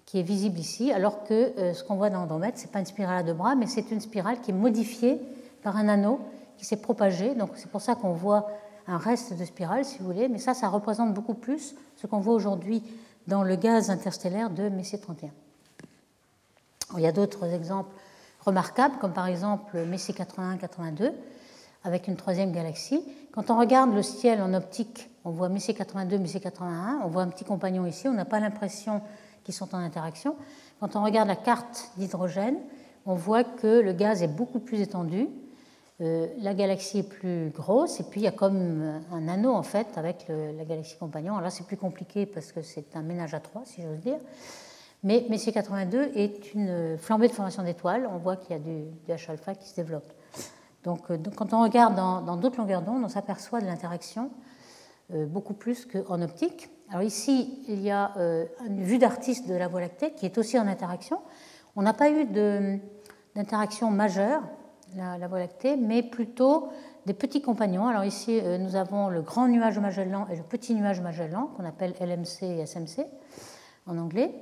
[0.04, 2.80] qui est visible ici, alors que euh, ce qu'on voit dans Andromède, ce n'est pas
[2.80, 5.18] une spirale à deux bras, mais c'est une spirale qui est modifiée
[5.62, 6.20] par un anneau
[6.58, 7.34] qui s'est propagé.
[7.34, 8.48] Donc c'est pour ça qu'on voit
[8.88, 12.20] un reste de spirale, si vous voulez, mais ça, ça représente beaucoup plus ce qu'on
[12.20, 12.82] voit aujourd'hui
[13.26, 15.30] dans le gaz interstellaire de Messier 31.
[16.96, 17.90] Il y a d'autres exemples
[18.44, 21.12] remarquables, comme par exemple Messier 81-82,
[21.82, 23.02] avec une troisième galaxie.
[23.32, 27.22] Quand on regarde le ciel en optique, on voit Messier 82, Messier 81, on voit
[27.22, 29.02] un petit compagnon ici, on n'a pas l'impression
[29.42, 30.36] qui sont en interaction.
[30.80, 32.56] Quand on regarde la carte d'hydrogène,
[33.06, 35.28] on voit que le gaz est beaucoup plus étendu,
[35.98, 39.86] la galaxie est plus grosse, et puis il y a comme un anneau en fait
[39.96, 41.32] avec la galaxie compagnon.
[41.32, 44.18] Alors là, c'est plus compliqué parce que c'est un ménage à trois, si j'ose dire.
[45.02, 48.08] Mais Messier 82 est une flambée de formation d'étoiles.
[48.12, 50.12] On voit qu'il y a du, H-alpha qui se développe.
[50.84, 54.30] Donc, euh, quand on regarde dans d'autres longueurs d'onde, on s'aperçoit de l'interaction
[55.12, 56.68] euh, beaucoup plus qu'en optique.
[56.90, 58.12] Alors ici, il y a
[58.64, 61.20] une vue d'artiste de la Voie lactée qui est aussi en interaction.
[61.74, 62.26] On n'a pas eu
[63.34, 64.42] d'interaction majeure
[64.94, 66.68] la, Voie lactée, mais plutôt
[67.06, 67.86] des petits compagnons.
[67.86, 71.64] Alors ici, euh, nous avons le grand nuage Magellan et le petit nuage Magellan, qu'on
[71.64, 73.06] appelle LMC et SMC
[73.86, 74.34] en anglais,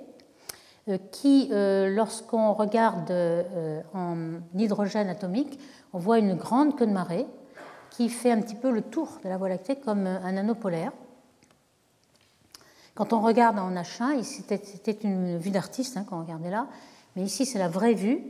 [0.88, 3.12] euh, qui, euh, lorsqu'on regarde
[3.94, 4.16] en
[4.54, 5.58] hydrogène atomique,
[5.92, 7.26] on voit une grande queue de marée
[7.90, 10.92] qui fait un petit peu le tour de la Voie lactée comme un anneau polaire.
[12.94, 16.66] Quand on regarde en H1, c'était une vue d'artiste hein, quand on regardait là,
[17.16, 18.22] mais ici c'est la vraie vue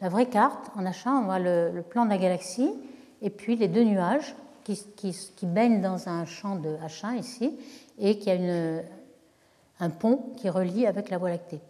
[0.00, 2.72] la vraie carte, en H1, on voit le, plan de la galaxie
[3.20, 4.34] et puis les deux nuages
[4.64, 7.58] qui, baignent dans un champ de H1 ici
[7.98, 8.36] et qui a
[9.80, 11.60] un pont qui relie avec la Voie lactée.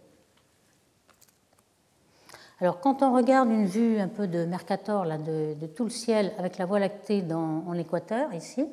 [2.61, 6.33] Alors, quand on regarde une vue un peu de Mercator, là, de, tout le ciel
[6.37, 8.65] avec la Voie lactée dans, en équateur, ici,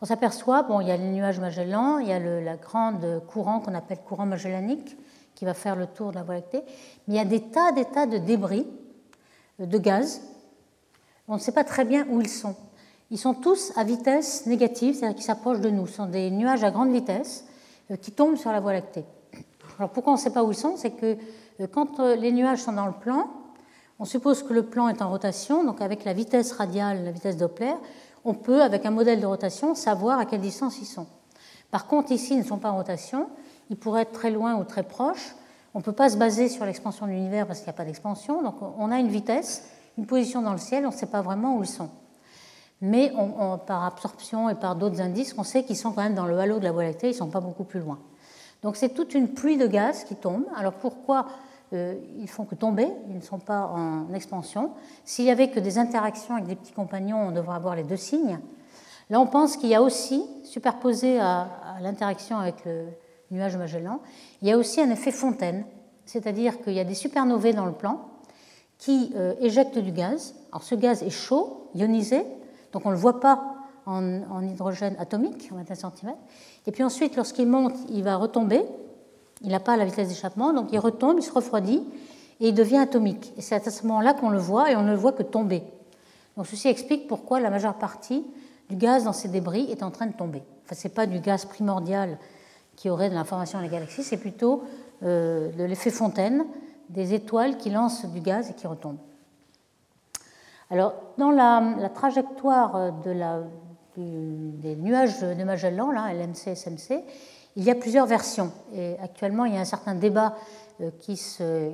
[0.00, 3.22] on s'aperçoit, bon, il y a les nuages Magellan, il y a le la grande
[3.28, 4.96] courant qu'on appelle courant magellanique
[5.34, 6.62] qui va faire le tour de la Voie lactée,
[7.06, 8.66] mais il y a des tas, des tas de débris
[9.66, 10.22] de gaz.
[11.28, 12.56] On ne sait pas très bien où ils sont.
[13.10, 15.86] Ils sont tous à vitesse négative, c'est-à-dire qu'ils s'approchent de nous.
[15.86, 17.44] Ce sont des nuages à grande vitesse
[17.90, 19.04] euh, qui tombent sur la Voie lactée.
[19.78, 20.76] Alors pourquoi on ne sait pas où ils sont?
[20.76, 21.16] C'est que
[21.60, 23.28] euh, quand euh, les nuages sont dans le plan,
[23.98, 27.36] on suppose que le plan est en rotation, donc avec la vitesse radiale, la vitesse
[27.36, 27.74] Doppler,
[28.24, 31.06] on peut, avec un modèle de rotation, savoir à quelle distance ils sont.
[31.70, 33.28] Par contre, ici, ils ne sont pas en rotation,
[33.70, 35.34] ils pourraient être très loin ou très proches,
[35.74, 37.84] on ne peut pas se baser sur l'expansion de l'univers parce qu'il n'y a pas
[37.84, 38.42] d'expansion.
[38.42, 41.56] Donc on a une vitesse, une position dans le ciel, on ne sait pas vraiment
[41.56, 41.90] où ils sont.
[42.80, 43.12] Mais
[43.66, 46.58] par absorption et par d'autres indices, on sait qu'ils sont quand même dans le halo
[46.58, 47.98] de la Voie lactée, ils ne sont pas beaucoup plus loin.
[48.62, 50.44] Donc c'est toute une pluie de gaz qui tombe.
[50.56, 51.26] Alors pourquoi
[51.72, 52.88] euh, ils font que tomber?
[53.08, 54.72] Ils ne sont pas en expansion.
[55.04, 57.96] S'il n'y avait que des interactions avec des petits compagnons, on devrait avoir les deux
[57.96, 58.38] signes.
[59.08, 61.48] Là, on pense qu'il y a aussi, superposé à
[61.80, 62.86] l'interaction avec le,
[63.30, 64.00] nuage Magellan,
[64.42, 65.64] il y a aussi un effet fontaine,
[66.04, 68.08] c'est-à-dire qu'il y a des supernovae dans le plan
[68.78, 70.34] qui euh, éjectent du gaz.
[70.50, 72.24] Alors ce gaz est chaud, ionisé,
[72.72, 73.54] donc on ne le voit pas
[73.86, 76.14] en, hydrogène atomique, en 21 cm.
[76.66, 78.62] Et puis ensuite, lorsqu'il monte, il va retomber.
[79.42, 81.82] Il n'a pas la vitesse d'échappement, donc il retombe, il se refroidit
[82.40, 83.32] et il devient atomique.
[83.36, 85.62] Et c'est à ce moment-là qu'on le voit et on ne le voit que tomber.
[86.36, 88.24] Donc ceci explique pourquoi la majeure partie
[88.68, 90.42] du gaz dans ces débris est en train de tomber.
[90.64, 92.18] Enfin, ce n'est pas du gaz primordial
[92.80, 94.62] qui aurait de l'information dans les galaxies, c'est plutôt
[95.02, 96.46] euh, de l'effet fontaine,
[96.88, 98.96] des étoiles qui lancent du gaz et qui retombent.
[100.70, 103.42] Alors, dans la, trajectoire de la,
[103.98, 107.04] des nuages de Magellan, là, LMC, SMC,
[107.56, 108.50] il y a plusieurs versions.
[108.72, 110.36] Et actuellement, il y a un certain débat
[110.80, 111.72] euh, qui, se,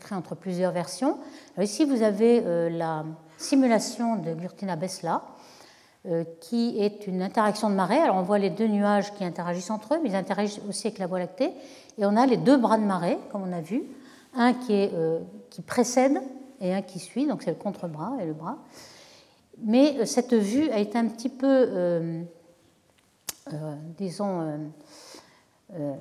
[0.00, 1.18] crée entre plusieurs versions.
[1.60, 3.04] Ici, vous avez euh, la
[3.36, 5.20] simulation de Gurtina-Besla,
[6.40, 7.98] qui est une interaction de marée.
[7.98, 10.98] Alors on voit les deux nuages qui interagissent entre eux, mais ils interagissent aussi avec
[10.98, 11.52] la Voie lactée.
[11.98, 13.82] Et on a les deux bras de marée, comme on a vu,
[14.34, 16.20] un qui, est, euh, qui précède
[16.60, 18.58] et un qui suit, donc c'est le contre-bras et le bras.
[19.62, 22.26] Mais euh, cette vue a été un petit peu,
[23.96, 24.70] disons,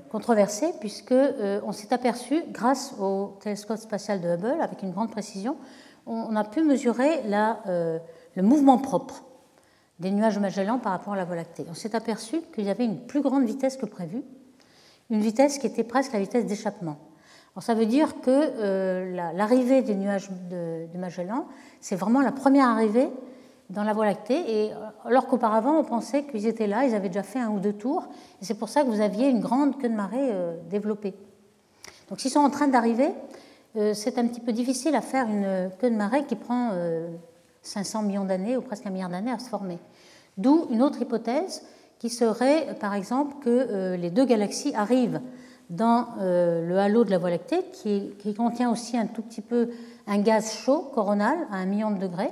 [0.09, 5.57] controversée, puisqu'on s'est aperçu, grâce au télescope spatial de Hubble, avec une grande précision,
[6.05, 7.59] on, a pu mesurer la,
[8.35, 9.23] le mouvement propre
[9.99, 11.65] des nuages Magellan par rapport à la Voie lactée.
[11.69, 14.23] On s'est aperçu qu'il y avait une plus grande vitesse que prévu,
[15.10, 16.97] une vitesse qui était presque la vitesse d'échappement.
[17.55, 21.47] Alors ça veut dire que euh, l'arrivée des nuages de, Magellan,
[21.79, 23.10] c'est vraiment la première arrivée
[23.69, 27.08] dans la Voie lactée, et euh, alors qu'auparavant on pensait qu'ils étaient là, ils avaient
[27.08, 28.10] déjà fait un ou deux tours,
[28.41, 31.15] et c'est pour ça que vous aviez une grande queue de marée euh, développée.
[32.10, 33.10] Donc s'ils sont en train d'arriver,
[33.93, 36.71] c'est un petit peu difficile à faire une queue de marée qui prend
[37.65, 39.80] 500 millions d'années ou presque un milliard d'années à se former.
[40.38, 41.63] D'où une autre hypothèse
[41.99, 45.21] qui serait, par exemple, que euh, les deux galaxies arrivent
[45.69, 49.69] dans euh, le halo de la Voie lactée, qui, contient aussi un tout petit peu
[50.08, 52.32] un gaz chaud coronal à un million de degrés,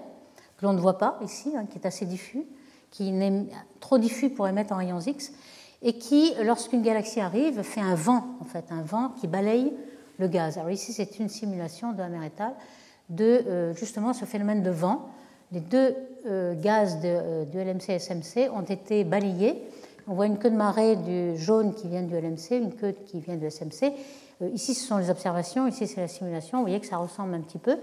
[0.58, 2.44] que l'on ne voit pas ici, hein, qui est assez diffus,
[2.92, 3.48] qui n'est
[3.80, 5.32] trop diffus pour émettre en rayons X,
[5.82, 9.74] et qui, lorsqu'une galaxie arrive, fait un vent, en fait, un vent qui balaye
[10.20, 10.58] le gaz.
[10.58, 12.54] Alors ici, c'est une simulation de étale
[13.10, 15.10] de euh, justement ce phénomène de vent
[15.54, 19.62] les deux euh, gaz de, euh, du LMC et SMC ont été balayés.
[20.08, 23.20] On voit une queue de marée du jaune qui vient du LMC, une queue qui
[23.22, 23.94] vient du SMC.
[24.54, 26.58] ici, ce sont les observations, ici, c'est la simulation.
[26.58, 27.78] Vous voyez que ça ressemble un petit peu.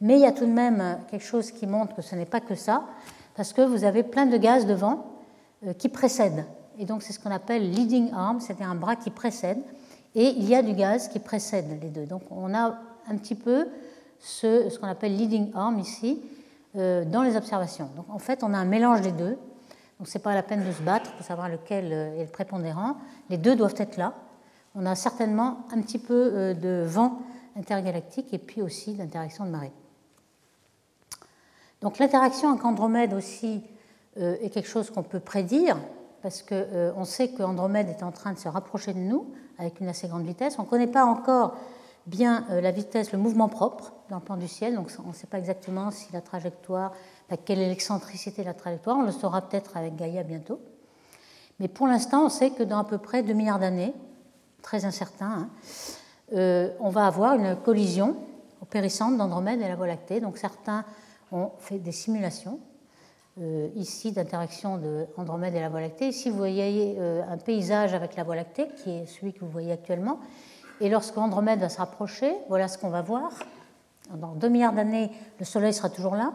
[0.00, 2.40] Mais il y a tout de même quelque chose qui montre que ce n'est pas
[2.40, 2.84] que ça,
[3.36, 5.04] parce que vous avez plein de gaz devant
[5.76, 6.46] qui précèdent.
[6.78, 9.58] Et donc, c'est ce qu'on appelle leading arm, c'est un bras qui précède.
[10.14, 12.06] Et il y a du gaz qui précède les deux.
[12.06, 13.68] Donc, on a un petit peu
[14.18, 16.39] ce, qu'on appelle leading arm ici euh,
[16.74, 17.90] dans les observations.
[17.96, 19.38] Donc en fait, on a un mélange des deux.
[19.98, 22.30] Donc ce n'est pas la peine de se battre pour savoir lequel euh, est le
[22.30, 22.96] prépondérant.
[23.28, 24.14] Les deux doivent être là.
[24.74, 27.20] On a certainement un petit peu euh, de vent
[27.56, 29.72] intergalactique et puis aussi d'interaction de marée.
[31.82, 33.62] Donc l'interaction avec Andromède aussi
[34.16, 35.78] est quelque chose qu'on peut prédire
[36.22, 40.08] parce qu'on sait qu'Andromède est en train de se rapprocher de nous avec une assez
[40.08, 40.58] grande vitesse.
[40.58, 41.56] On ne connaît pas encore
[42.10, 44.74] bien euh, la vitesse, le mouvement propre dans le plan du ciel.
[44.74, 46.92] Donc on ne sait pas exactement si la trajectoire,
[47.30, 48.98] bah, quelle est l'excentricité de la trajectoire.
[48.98, 50.60] On le saura peut-être avec Gaïa bientôt.
[51.60, 53.94] Mais pour l'instant, on sait que dans à peu près 2 milliards d'années,
[54.62, 55.48] très incertain, hein,
[56.34, 58.16] euh, on va avoir une collision
[58.60, 60.20] au péricentre d'Andromède et la Voie lactée.
[60.20, 60.84] Donc certains
[61.32, 62.58] ont fait des simulations
[63.40, 64.80] euh, ici d'interaction
[65.16, 66.08] d'Andromède et la Voie lactée.
[66.08, 69.72] Ici, vous voyez un paysage avec la Voie lactée, qui est celui que vous voyez
[69.72, 70.18] actuellement.
[70.80, 73.30] Et lorsque Andromède va se rapprocher, voilà ce qu'on va voir.
[74.14, 76.32] Dans 2 milliards d'années, le Soleil sera toujours là,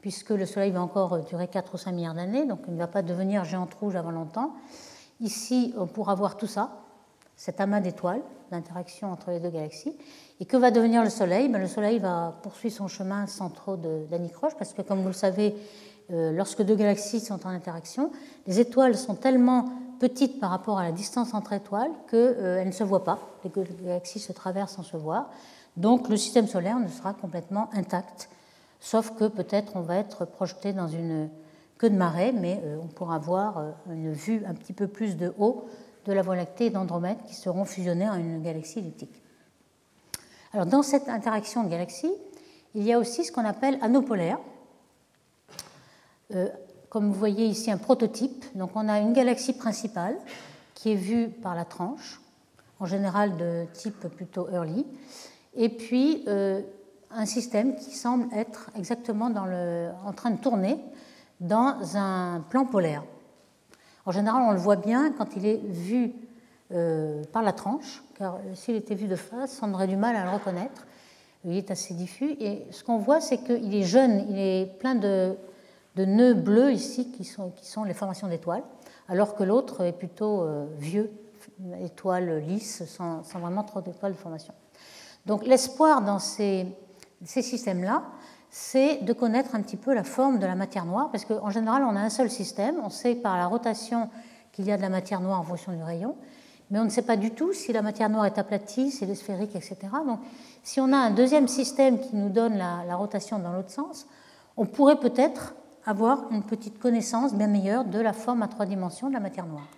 [0.00, 2.88] puisque le Soleil va encore durer 4 ou 5 milliards d'années, donc il ne va
[2.88, 4.54] pas devenir géant rouge avant longtemps.
[5.20, 6.82] Ici, on pourra voir tout ça,
[7.36, 9.96] cet amas d'étoiles, l'interaction entre les deux galaxies.
[10.40, 11.48] Et que va devenir le Soleil?
[11.48, 15.12] Ben, Le Soleil va poursuivre son chemin sans trop d'anicroche, parce que comme vous le
[15.12, 15.54] savez,
[16.10, 18.10] euh, lorsque deux galaxies sont en interaction,
[18.48, 19.66] les étoiles sont tellement
[20.02, 23.20] petites par rapport à la distance entre étoiles qu'elles euh, ne se voient pas.
[23.44, 23.50] Les
[23.84, 25.30] galaxies se traversent sans se voir.
[25.76, 28.28] Donc le système solaire ne sera complètement intact,
[28.80, 31.30] sauf que peut-être on va être projeté dans une
[31.78, 35.16] queue de marée, mais euh, on pourra voir euh, une vue un petit peu plus
[35.16, 35.68] de haut
[36.04, 39.22] de la Voie lactée et d'Andromède qui seront fusionnés en une galaxie elliptique.
[40.52, 42.12] Alors dans cette interaction de galaxies,
[42.74, 44.40] il y a aussi ce qu'on appelle anneaux polaires
[46.92, 48.44] comme vous voyez ici un prototype.
[48.54, 50.14] Donc on a une galaxie principale
[50.74, 52.20] qui est vue par la tranche,
[52.80, 54.84] en général de type plutôt early,
[55.54, 56.60] et puis euh,
[57.10, 59.30] un système qui semble être exactement
[60.04, 60.78] en train de tourner
[61.40, 63.04] dans un plan polaire.
[64.04, 66.12] En général, on le voit bien quand il est vu
[66.72, 70.24] euh, par la tranche, car s'il était vu de face, on aurait du mal à
[70.24, 70.86] le reconnaître.
[71.46, 72.36] Il est assez diffus.
[72.38, 75.36] Et ce qu'on voit, c'est qu'il est jeune, il est plein de
[75.96, 78.62] de nœuds bleus ici qui sont, qui sont les formations d'étoiles,
[79.08, 81.10] alors que l'autre est plutôt euh, vieux,
[81.82, 84.54] étoile lisse, sans, vraiment trop d'étoiles de formation.
[85.26, 86.66] Donc l'espoir dans ces,
[87.24, 88.04] ces systèmes-là,
[88.50, 91.84] c'est de connaître un petit peu la forme de la matière noire, parce qu'en général,
[91.84, 94.08] on a un seul système, on sait par la rotation
[94.52, 96.16] qu'il y a de la matière noire en fonction du rayon,
[96.70, 99.10] mais on ne sait pas du tout si la matière noire est aplatie, si elle
[99.10, 99.76] est sphérique, etc.
[100.06, 100.20] Donc
[100.62, 104.06] si on a un deuxième système qui nous donne la, la rotation dans l'autre sens,
[104.56, 105.54] on pourrait peut-être
[105.86, 109.46] avoir une petite connaissance bien meilleure de la forme à trois dimensions de la matière
[109.46, 109.68] noire.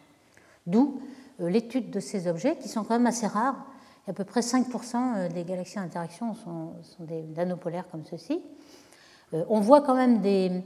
[0.66, 1.00] D'où
[1.40, 3.66] euh, l'étude de ces objets qui sont quand même assez rares.
[4.06, 8.40] à peu près 5% euh, des galaxies d'interaction sont, sont, des nanopolaires comme ceci.
[9.32, 10.62] Euh, on voit quand même des,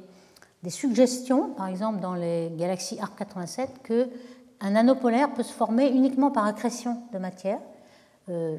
[0.68, 6.46] suggestions, par exemple dans les galaxies ARC 87, qu'un nanopolaire peut se former uniquement par
[6.46, 7.61] accrétion de matière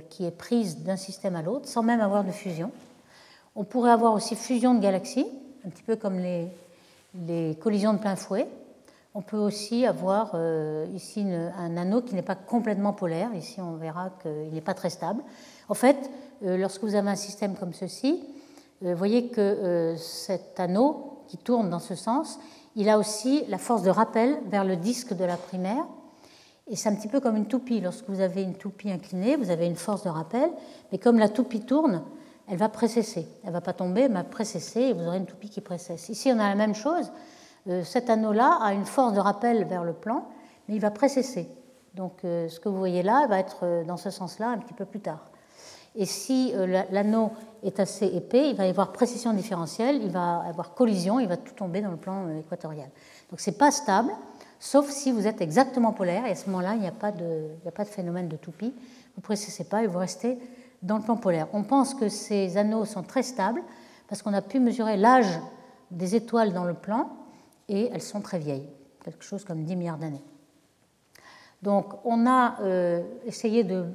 [0.09, 2.71] qui est prise d'un système à l'autre, sans même avoir de fusion.
[3.55, 5.27] On pourrait avoir aussi fusion de galaxies,
[5.63, 6.47] un petit peu comme les,
[7.13, 8.47] les collisions de plein fouet.
[9.15, 11.25] On peut aussi avoir euh, ici
[11.57, 13.33] un anneau qui n'est pas complètement polaire.
[13.33, 15.23] Ici, on verra qu'il n'est pas très stable.
[15.67, 16.11] En fait,
[16.45, 18.23] euh, lorsque vous avez un système comme ceci,
[18.83, 22.39] euh, vous voyez que cet anneau qui tourne dans ce sens,
[22.75, 25.85] il a aussi la force de rappel vers le disque de la primaire.
[26.67, 27.81] Et c'est un petit peu comme une toupie.
[27.81, 30.51] Lorsque vous avez une toupie inclinée, vous avez une force de rappel.
[30.91, 32.03] Mais comme la toupie tourne,
[32.49, 33.27] elle va précesser.
[33.45, 36.09] Elle va pas tomber, elle va précesser et vous aurez une toupie qui précesse.
[36.09, 37.11] Ici, on a la même chose.
[37.67, 40.25] Euh, cet anneau-là a une force de rappel vers le plan,
[40.67, 41.47] mais il va précesser.
[41.93, 44.73] Donc euh, ce que vous voyez là va être euh, dans ce sens-là un petit
[44.73, 45.25] peu plus tard.
[45.95, 46.53] Et si
[46.91, 47.31] l'anneau
[47.63, 51.27] est assez épais, il va y avoir précession différentielle, il va y avoir collision, il
[51.27, 52.87] va tout tomber dans le plan équatorial.
[53.31, 54.11] Donc ce n'est pas stable,
[54.59, 57.83] sauf si vous êtes exactement polaire, et à ce moment-là, il n'y a, a pas
[57.83, 58.69] de phénomène de toupie.
[58.69, 60.37] Vous ne précessez pas et vous restez
[60.81, 61.47] dans le plan polaire.
[61.53, 63.61] On pense que ces anneaux sont très stables
[64.07, 65.39] parce qu'on a pu mesurer l'âge
[65.91, 67.09] des étoiles dans le plan
[67.67, 68.67] et elles sont très vieilles,
[69.03, 70.23] quelque chose comme 10 milliards d'années.
[71.61, 73.85] Donc on a euh, essayé de,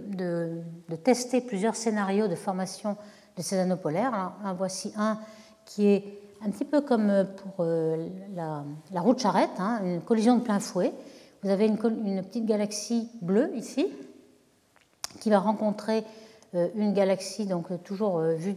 [1.03, 2.97] tester plusieurs scénarios de formation
[3.37, 4.33] de ces anneaux polaires.
[4.57, 5.19] voici un
[5.65, 10.37] qui est un petit peu comme pour euh, la, roue de charrette, hein, une collision
[10.37, 10.93] de plein fouet.
[11.43, 11.79] Vous avez une
[12.23, 13.87] petite galaxie bleue ici,
[15.21, 16.05] qui va rencontrer
[16.75, 18.57] une galaxie, donc toujours vue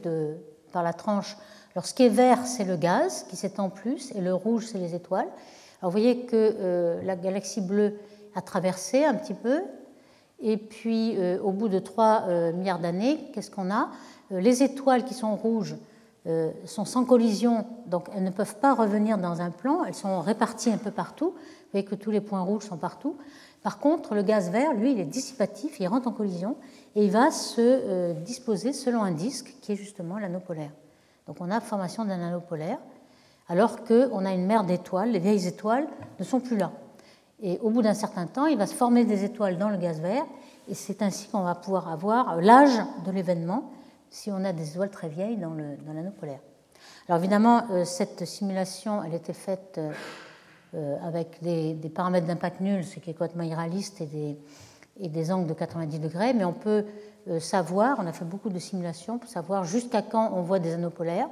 [0.72, 1.38] par la tranche.
[1.76, 4.78] Alors ce qui est vert, c'est le gaz qui s'étend plus, et le rouge, c'est
[4.78, 5.28] les étoiles.
[5.82, 8.00] Alors vous voyez que la galaxie bleue
[8.36, 9.62] a traversé un petit peu,
[10.40, 13.90] et puis au bout de 3 milliards d'années, qu'est-ce qu'on a?
[14.30, 15.76] Les étoiles qui sont rouges
[16.28, 20.20] euh, sont sans collision, donc elles ne peuvent pas revenir dans un plan, elles sont
[20.20, 21.30] réparties un peu partout.
[21.30, 23.16] Vous voyez que tous les points rouges sont partout.
[23.64, 26.58] Par contre, le gaz vert, lui, il est dissipatif, il rentre en collision
[26.96, 30.72] et il va se euh, disposer selon un disque qui est justement l'anneau polaire.
[31.28, 32.80] Donc on a formation d'un anneau polaire,
[33.50, 35.88] alors qu'on a une mer d'étoiles, les vieilles étoiles
[36.20, 36.72] ne sont plus là.
[37.42, 40.00] Et au bout d'un certain temps, il va se former des étoiles dans le gaz
[40.00, 40.26] vert,
[40.68, 43.72] et c'est ainsi qu'on va pouvoir avoir l'âge de l'événement
[44.10, 46.40] si on a des étoiles très vieilles dans l'anneau polaire.
[47.08, 49.80] Alors évidemment, euh, cette simulation, elle était faite
[50.74, 54.38] euh, avec des, paramètres d'impact nuls, ce qui est complètement irréaliste, et des,
[55.00, 56.86] et des angles de 90 degrés, mais on peut
[57.40, 60.90] savoir, on a fait beaucoup de simulations pour savoir jusqu'à quand on voit des anneaux
[60.90, 61.28] polaires,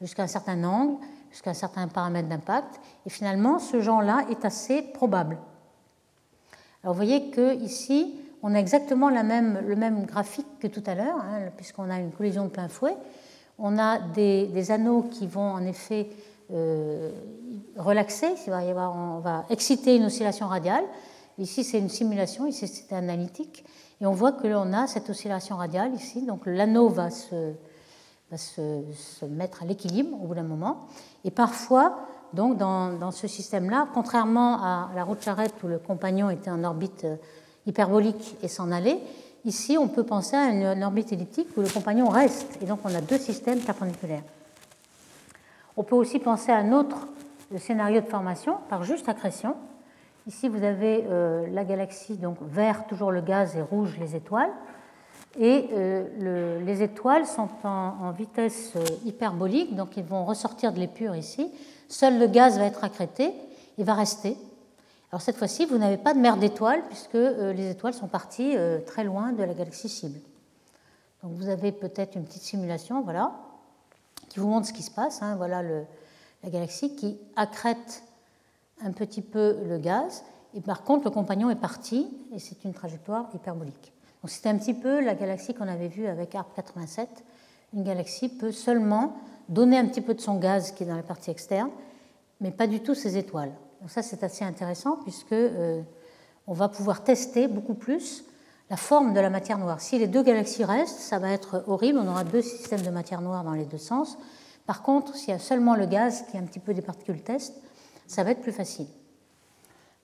[0.00, 0.96] jusqu'à un certain angle,
[1.30, 5.36] jusqu'à un certain paramètre d'impact, et finalement, ce genre-là est assez probable.
[6.82, 9.22] Alors vous voyez que ici, on a exactement le
[9.74, 12.94] même graphique que tout à l'heure, hein, puisqu'on a une collision de plein fouet.
[13.58, 16.08] On a des, anneaux qui vont en effet
[16.52, 17.10] euh,
[17.76, 20.84] relaxer, on va exciter une oscillation radiale.
[21.38, 23.64] Ici, c'est une simulation, ici, c'est analytique.
[24.00, 26.22] Et on voit que l'on a cette oscillation radiale ici.
[26.22, 27.54] Donc l'anneau va, se,
[29.28, 30.86] mettre à l'équilibre au bout d'un moment.
[31.24, 31.98] Et parfois,
[32.32, 37.04] donc, dans, ce système-là, contrairement à la route charrette où le compagnon était en orbite
[37.04, 37.16] euh,
[37.66, 38.98] hyperbolique et s'en aller.
[39.44, 42.94] Ici, on peut penser à une orbite elliptique où le compagnon reste, et donc on
[42.94, 44.22] a deux systèmes perpendiculaires.
[45.76, 47.08] On peut aussi penser à un autre
[47.58, 49.54] scénario de formation par juste accrétion.
[50.26, 54.50] Ici, vous avez euh, la galaxie, donc vert, toujours le gaz, et rouge, les étoiles.
[55.38, 61.14] Et euh, les étoiles sont en, vitesse euh, hyperbolique, donc ils vont ressortir de l'épure
[61.14, 61.52] ici.
[61.88, 63.34] Seul le gaz va être accrété
[63.76, 64.38] et va rester.
[65.12, 68.56] Alors cette fois-ci, vous n'avez pas de mer d'étoiles puisque les étoiles sont parties
[68.86, 70.18] très loin de la galaxie cible.
[71.22, 73.32] Donc vous avez peut-être une petite simulation, voilà,
[74.28, 75.22] qui vous montre ce qui se passe.
[75.22, 75.36] Hein.
[75.36, 78.02] voilà la galaxie qui accrète
[78.82, 80.24] un petit peu le gaz.
[80.54, 83.92] Et par contre, le compagnon est parti et c'est une trajectoire hyperbolique.
[84.22, 87.08] Donc c'était un petit peu la galaxie qu'on avait vue avec ARP 87.
[87.74, 89.16] Une galaxie peut seulement
[89.48, 91.70] donner un petit peu de son gaz qui est dans la partie externe,
[92.40, 93.52] mais pas du tout ses étoiles.
[93.80, 95.82] Donc ça, c'est assez intéressant puisque euh,
[96.46, 98.24] on va pouvoir tester beaucoup plus
[98.70, 99.80] la forme de la matière noire.
[99.80, 101.98] Si les deux galaxies restent, ça va être horrible.
[101.98, 104.16] On aura deux systèmes de matière noire dans les deux sens.
[104.66, 107.22] Par contre, s'il y a seulement le gaz qui est un petit peu des particules
[107.22, 107.60] test,
[108.06, 108.86] ça va être plus facile.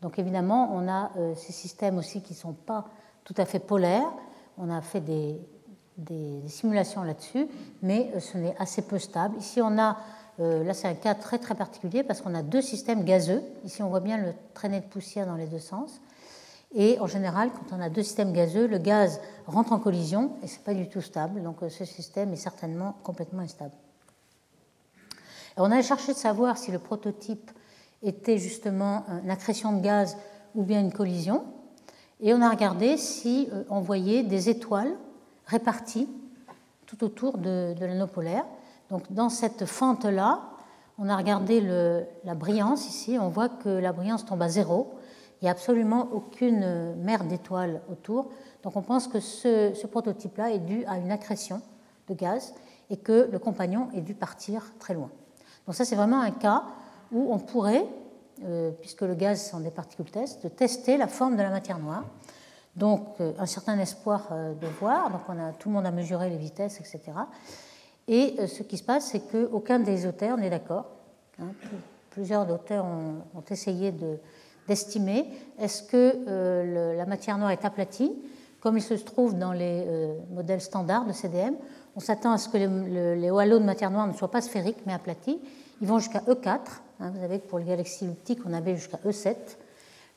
[0.00, 2.86] Donc évidemment, on a euh, ces systèmes aussi qui ne sont pas
[3.24, 4.10] tout à fait polaires.
[4.58, 5.38] On a fait des,
[6.46, 7.46] simulations là-dessus,
[7.82, 9.36] mais euh, ce n'est assez peu stable.
[9.38, 9.98] Ici, on a
[10.40, 13.42] euh, là, c'est un cas très très particulier parce qu'on a deux systèmes gazeux.
[13.64, 16.00] Ici, on voit bien le traîner de poussière dans les deux sens.
[16.74, 20.46] Et en général, quand on a deux systèmes gazeux, le gaz rentre en collision et
[20.46, 21.42] ce n'est pas du tout stable.
[21.42, 23.74] Donc ce système est certainement complètement instable.
[25.58, 27.50] on a cherché de savoir si le prototype
[28.02, 30.16] était justement une accrétion de gaz
[30.54, 31.44] ou bien une collision.
[32.20, 34.92] Et on a regardé si euh, on voyait des étoiles
[35.46, 36.08] réparties
[36.86, 38.44] tout autour de, de l'anneau polaire.
[38.90, 40.40] Donc dans cette fente-là,
[41.02, 41.62] on a regardé
[42.24, 44.92] la brillance ici, on voit que la brillance tombe à zéro.
[45.40, 48.28] Il n'y a absolument aucune mer d'étoiles autour.
[48.62, 51.62] Donc on pense que ce, prototype-là est dû à une accrétion
[52.08, 52.52] de gaz
[52.90, 55.08] et que le compagnon est dû partir très loin.
[55.66, 56.64] Donc ça c'est vraiment un cas
[57.12, 57.86] où on pourrait,
[58.44, 61.78] euh, puisque le gaz sont des particules test, de tester la forme de la matière
[61.78, 62.04] noire.
[62.74, 65.90] Donc euh, un certain espoir euh, de voir, donc on a, tout le monde a
[65.90, 67.02] mesuré les vitesses, etc.
[68.08, 70.86] Et ce qui se passe, c'est qu'aucun des auteurs n'est d'accord.
[71.38, 71.52] Hein.
[72.10, 73.94] plusieurs auteurs ont, essayé
[74.66, 78.12] d'estimer est-ce que la matière noire est aplatie,
[78.58, 79.86] comme il se trouve dans les
[80.32, 81.54] modèles standards de CDM.
[81.94, 84.92] On s'attend à ce que les, halos de matière noire ne soient pas sphériques, mais
[84.92, 85.38] aplatis.
[85.80, 86.58] Ils vont jusqu'à E4.
[87.00, 87.10] Hein.
[87.14, 89.34] vous savez que pour les galaxies elliptiques, on avait jusqu'à E7.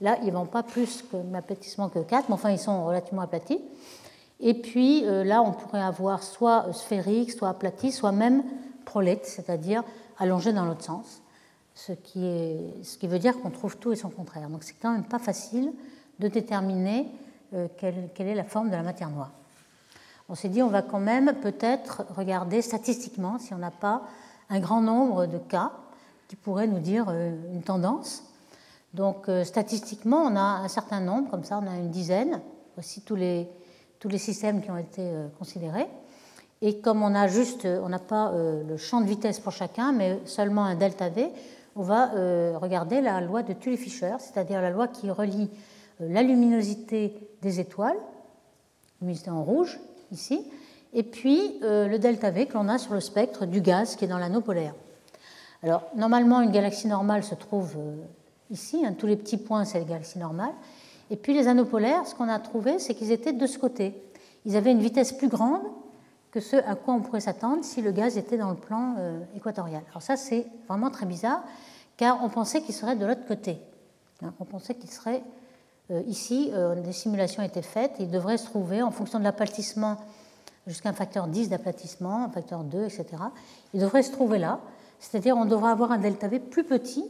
[0.01, 3.21] Là, ils ne vont pas plus que aplatissement que 4, mais enfin, ils sont relativement
[3.21, 3.61] aplatis.
[4.39, 8.43] Et puis euh, là, on pourrait avoir soit sphérique, soit aplati, soit même
[8.85, 9.83] prolette, c'est-à-dire
[10.17, 11.21] allongé dans l'autre sens,
[11.75, 14.49] ce qui, est, ce qui veut dire qu'on trouve tout et son contraire.
[14.49, 15.71] Donc c'est quand même pas facile
[16.19, 17.07] de déterminer
[17.53, 19.31] euh, quelle, quelle, est la forme de la matière noire.
[20.27, 24.03] On s'est dit on va quand même peut-être regarder statistiquement si on n'a pas
[24.49, 25.71] un grand nombre de cas
[26.33, 28.23] qui pourraient nous dire euh, une tendance.
[28.95, 32.41] Donc statistiquement, on a un certain nombre, comme ça on a une dizaine.
[32.75, 33.47] Voici tous les
[33.99, 35.87] tous les systèmes qui ont été considérés.
[36.61, 40.19] Et comme on a juste, on n'a pas le champ de vitesse pour chacun, mais
[40.25, 41.31] seulement un delta V,
[41.77, 42.07] on va
[42.59, 45.49] regarder la loi de Tully-Fisher, c'est-à-dire la loi qui relie
[46.01, 47.97] la luminosité des étoiles,
[48.99, 49.79] luminosité en rouge
[50.11, 50.45] ici,
[50.91, 54.09] et puis le delta V que l'on a sur le spectre du gaz qui est
[54.09, 54.75] dans l'anneau polaire.
[55.63, 57.95] Alors, normalement, une galaxie normale se trouve euh,
[58.51, 58.85] ici.
[58.85, 60.53] Hein, tous les petits points, c'est les galaxies normales.
[61.09, 63.95] Et puis, les anneaux polaires, ce qu'on a trouvé, c'est qu'ils étaient de ce côté.
[64.45, 65.61] Ils avaient une vitesse plus grande
[66.31, 69.19] que ce à quoi on pourrait s'attendre si le gaz était dans le plan euh,
[69.37, 69.83] équatorial.
[69.91, 71.41] Alors, ça, c'est vraiment très bizarre,
[71.95, 73.57] car on pensait qu'il serait de l'autre côté.
[74.21, 75.23] Hein, on pensait qu'il serait
[75.91, 76.51] euh, ici,
[76.83, 79.97] des simulations étaient faites, il devrait se trouver, en fonction de l'aplatissement,
[80.67, 83.05] jusqu'à un facteur 10 d'aplatissement, un facteur 2, etc.
[83.73, 84.59] Il devrait se trouver là.
[85.03, 87.05] C'est-à-dire on devrait avoir un delta V plus petit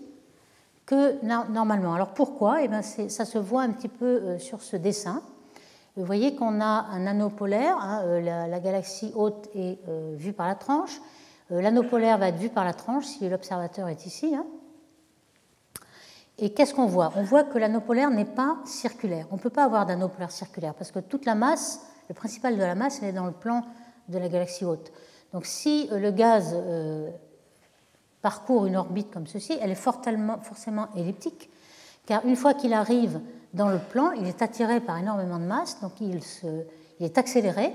[0.88, 1.94] que normalement.
[1.94, 2.64] Alors pourquoi?
[2.64, 5.22] Eh bien, Ça se voit un petit peu euh, sur ce dessin.
[5.96, 10.34] Vous voyez qu'on a un anneau polaire, hein, euh, la, galaxie haute est euh, vue
[10.34, 11.00] par la tranche,
[11.52, 14.34] l'anneau polaire va être vu par la tranche si l'observateur est ici.
[14.36, 14.46] Hein.
[16.40, 17.14] Et qu'est-ce qu'on voit?
[17.16, 19.28] On voit que l'anneau polaire n'est pas circulaire.
[19.30, 22.58] On ne peut pas avoir d'anneau polaire circulaire parce que toute la masse, le principal
[22.58, 23.62] de la masse, elle est dans le plan
[24.10, 24.92] de la galaxie haute.
[25.32, 26.56] Donc si le gaz
[28.24, 31.52] parcourt une orbite comme ceci, elle est forcément elliptique,
[32.08, 33.20] car une fois qu'il arrive
[33.54, 36.22] dans le plan, il est attiré par énormément de masse, donc il,
[37.02, 37.74] est accéléré,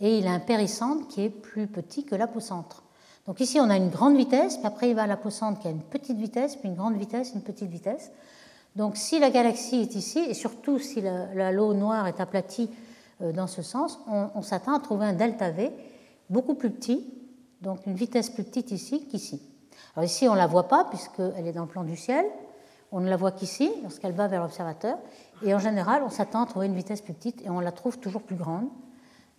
[0.00, 2.82] et il a un périssentre qui est plus petit que l'apocentre.
[3.26, 5.70] Donc ici, on a une grande vitesse, puis après il va à l'apocentre qui a
[5.70, 8.10] une petite vitesse, puis une grande vitesse, une petite vitesse.
[8.74, 12.68] Donc si la galaxie est ici, et surtout si la, lot noire est aplatie
[13.22, 15.70] euh, dans ce sens, on s'attend à trouver un delta V
[16.28, 17.06] beaucoup plus petit,
[17.62, 19.40] donc une vitesse plus petite ici qu'ici.
[20.02, 22.26] Ici, on ne la voit pas puisqu'elle est dans le plan du ciel.
[22.90, 24.98] On ne la voit qu'ici, lorsqu'elle va vers l'observateur.
[25.44, 27.98] Et en général, on s'attend à trouver une vitesse plus petite et on la trouve
[27.98, 28.68] toujours plus grande.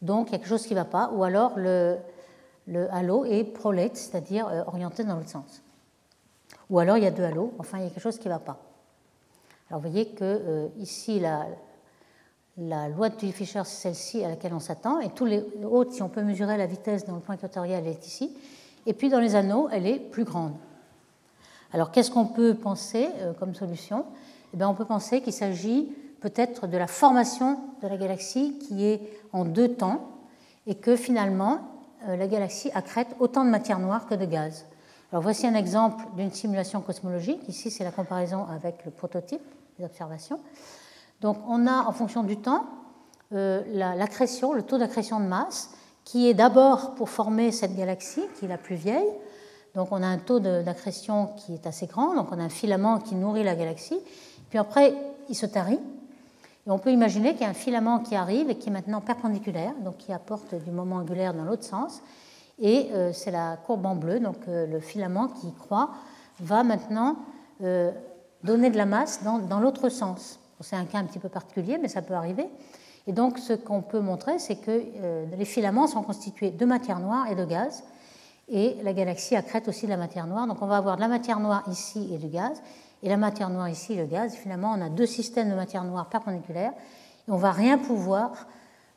[0.01, 1.11] Donc il y a quelque chose qui ne va pas.
[1.13, 1.97] Ou alors le,
[2.91, 5.61] halo est prolate, c'est-à-dire euh, orienté dans l'autre sens.
[6.69, 7.53] Ou alors il y a deux halos.
[7.59, 8.59] Enfin, il y a quelque chose qui ne va pas.
[9.69, 11.47] Alors vous voyez que euh, ici, la,
[12.57, 14.99] la loi de Tully-Fisher, c'est celle-ci à laquelle on s'attend.
[14.99, 17.91] Et tous les autres, si on peut mesurer la vitesse dans le point équatorial, elle
[17.91, 18.37] est ici.
[18.85, 20.53] Et puis dans les anneaux, elle est plus grande.
[21.73, 24.05] Alors qu'est-ce qu'on peut penser euh, comme solution?
[24.53, 28.85] Eh bien, On peut penser qu'il s'agit peut-être de la formation de la galaxie qui
[28.85, 29.01] est
[29.33, 30.09] en deux temps
[30.67, 31.59] et que finalement
[32.07, 34.65] euh, la galaxie accrète autant de matière noire que de gaz.
[35.11, 37.47] Alors voici un exemple d'une simulation cosmologique.
[37.47, 39.41] Ici, c'est la comparaison avec le prototype
[39.77, 40.39] des observations.
[41.21, 42.65] Donc on a en fonction du temps
[43.33, 45.71] euh, l'accrétion, le taux d'accrétion de masse
[46.05, 49.09] qui est d'abord pour former cette galaxie, qui est la plus vieille.
[49.73, 52.99] Donc on a un taux d'accrétion qui est assez grand, donc on a un filament
[52.99, 53.99] qui nourrit la galaxie.
[54.49, 54.93] Puis après,
[55.27, 55.79] il se tarit.
[56.67, 59.01] Et on peut imaginer qu'il y a un filament qui arrive et qui est maintenant
[59.01, 62.01] perpendiculaire, donc qui apporte du moment angulaire dans l'autre sens.
[62.59, 65.89] Et euh, c'est la courbe en bleu, donc euh, le filament qui croît
[66.39, 67.17] va maintenant
[67.61, 67.91] euh,
[68.43, 70.39] donner de la masse dans, dans l'autre sens.
[70.61, 72.47] C'est un cas un petit peu particulier, mais ça peut arriver.
[73.07, 76.99] Et donc, ce qu'on peut montrer, c'est que euh, les filaments sont constitués de matière
[76.99, 77.83] noire et de gaz.
[78.47, 80.47] Et la galaxie accrète aussi de la matière noire.
[80.47, 82.61] Donc, on va avoir de la matière noire ici et du gaz.
[83.03, 84.33] Et la matière noire ici et le gaz.
[84.33, 86.73] finalement, on a deux systèmes de matière noire perpendiculaires.
[87.27, 88.47] Et on ne va rien pouvoir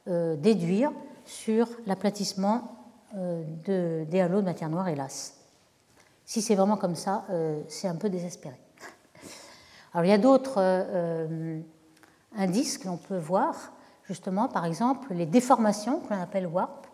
[0.08, 0.90] euh, déduire
[1.26, 2.76] sur l'aplatissement
[3.14, 5.34] euh, de, des halos de matière noire, hélas.
[6.24, 7.24] Si c'est vraiment comme ça,
[7.68, 8.60] c'est un peu désespéré.
[9.94, 10.62] Alors, il y a d'autres
[12.36, 13.72] indices que l'on peut voir
[14.08, 16.86] justement, par exemple, les déformations qu'on appelle warp.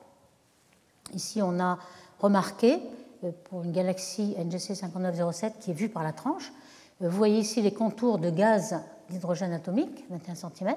[1.15, 1.79] Ici, on a
[2.19, 2.81] remarqué,
[3.23, 6.53] euh, pour une galaxie NGC 5907 qui est vue par la tranche,
[7.03, 10.75] euh, vous voyez ici les contours de gaz d'hydrogène atomique, 21 cm,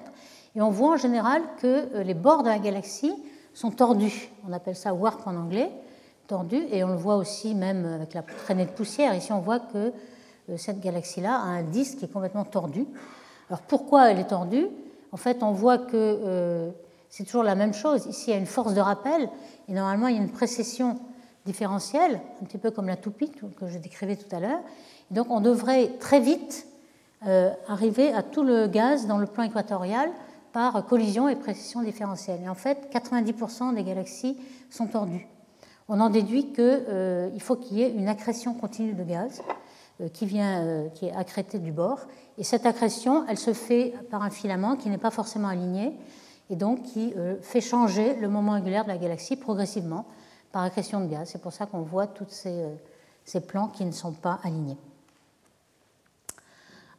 [0.55, 3.13] et on voit en général que euh, les bords de la galaxie
[3.53, 4.29] sont tordus.
[4.47, 5.71] On appelle ça warp en anglais,
[6.27, 9.15] tordu, et on le voit aussi même avec la traînée de poussière.
[9.15, 9.91] Ici, on voit que
[10.57, 12.85] cette galaxie-là a un disque qui est complètement tordu.
[13.49, 14.67] Alors pourquoi elle est tordue?
[15.11, 16.69] En fait, on voit que euh,
[17.09, 18.05] c'est toujours la même chose.
[18.07, 19.29] Ici, il y a une force de rappel,
[19.67, 20.99] et normalement, il y a une précession
[21.45, 24.59] différentielle, un petit peu comme la toupie que je décrivais tout à l'heure.
[25.11, 26.67] Donc, on devrait très vite
[27.25, 30.09] euh, arriver à tout le gaz dans le plan équatorial
[30.51, 32.41] par collision et précession différentielle.
[32.43, 34.37] Et en fait, 90% des galaxies
[34.69, 35.27] sont tordues.
[35.89, 39.41] On en déduit qu'il euh, faut qu'il y ait une accrétion continue de gaz
[40.13, 41.99] qui, vient, qui est accrétée du bord
[42.37, 45.93] et cette accrétion, elle se fait par un filament qui n'est pas forcément aligné
[46.49, 50.05] et donc qui euh, fait changer le moment angulaire de la galaxie progressivement
[50.51, 51.29] par accrétion de gaz.
[51.31, 52.69] C'est pour ça qu'on voit tous ces, euh,
[53.25, 54.77] ces, plans qui ne sont pas alignés.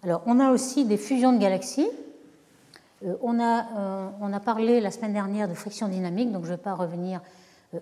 [0.02, 1.88] Alors, on a aussi des fusions de galaxies.
[3.22, 6.62] on, a, on a parlé la semaine dernière de friction dynamique, donc je ne vais
[6.62, 7.20] pas revenir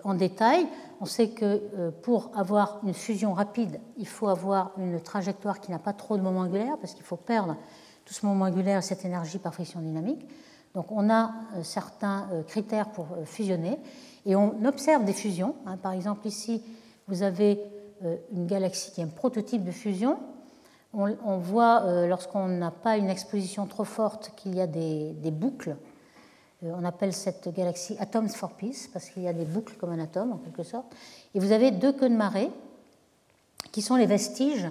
[0.03, 0.67] en détail.
[0.99, 5.79] On sait que pour avoir une fusion rapide, il faut avoir une trajectoire qui n'a
[5.79, 7.55] pas trop de moment angulaire, parce qu'il faut perdre
[8.05, 10.27] tout ce moment angulaire et cette énergie par friction dynamique.
[10.75, 11.31] Donc on a
[11.63, 13.79] certains critères pour fusionner
[14.25, 15.55] et on observe des fusions.
[15.65, 15.77] Hein.
[15.77, 16.61] Par exemple, ici,
[17.07, 17.59] vous avez
[18.33, 20.19] une galaxie qui est un prototype de fusion
[20.93, 25.75] on, voit, euh, lorsqu'on n'a pas une exposition trop forte, qu'il y a des, boucles.
[26.63, 29.91] Euh, on appelle cette galaxie Atoms for Peace, parce qu'il y a des boucles comme
[29.91, 30.87] un atome, en quelque sorte.
[31.35, 32.49] Et vous avez deux queues de marée,
[33.71, 34.67] qui sont les vestiges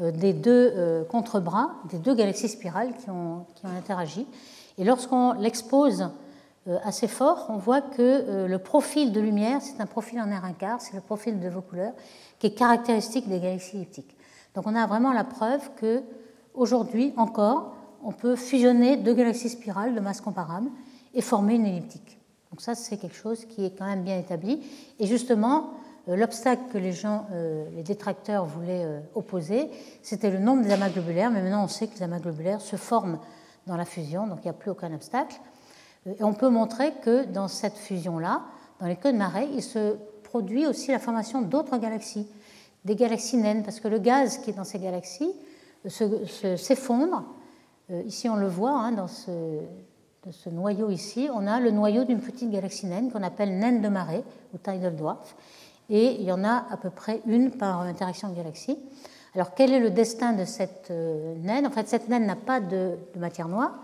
[0.00, 4.26] euh, des deux contrebras, des deux galaxies spirales qui ont, qui ont interagi.
[4.78, 6.08] Et lorsqu'on l'expose
[6.82, 10.80] assez fort, on voit que le profil de lumière, c'est un profil en R1 quart,
[10.80, 11.92] c'est le profil de vos couleurs,
[12.40, 14.16] qui est caractéristique des galaxies elliptiques.
[14.56, 16.02] Donc on a vraiment la preuve que
[16.54, 20.68] aujourd'hui encore, on peut fusionner deux galaxies spirales de masse comparable
[21.16, 22.18] et former une elliptique.
[22.50, 24.62] Donc ça, c'est quelque chose qui est quand même bien établi.
[25.00, 25.72] Et justement,
[26.08, 29.68] euh, l'obstacle que les gens, euh, les détracteurs voulaient euh, opposer,
[30.02, 31.32] c'était le nombre des amas globulaires.
[31.32, 33.18] Mais maintenant, on sait que les amas globulaires se forment
[33.66, 35.40] dans la fusion, donc il n'y a plus aucun obstacle.
[36.06, 38.42] Et on peut montrer que dans cette fusion-là,
[38.78, 42.28] dans les queues de marée, il se produit aussi la formation d'autres galaxies
[42.86, 45.32] des galaxies naines, parce que le gaz qui est dans ces galaxies
[45.88, 47.24] s'effondre.
[47.90, 49.30] Euh, ici, on le voit, hein, dans ce,
[50.30, 53.88] ce, noyau ici, on a le noyau d'une petite galaxie naine qu'on appelle naine de
[53.88, 54.24] marée,
[54.54, 55.36] ou tidal dwarf,
[55.88, 58.78] et il y en a à peu près une par interaction de galaxies.
[59.34, 61.66] Alors, quel est le destin de cette euh, naine?
[61.66, 63.74] En fait, cette naine n'a pas de, matière noire,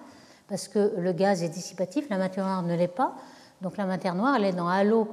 [0.48, 3.14] parce que le gaz est dissipatif, la matière noire ne l'est pas.
[3.60, 5.08] Donc, la matière noire, elle est dans halo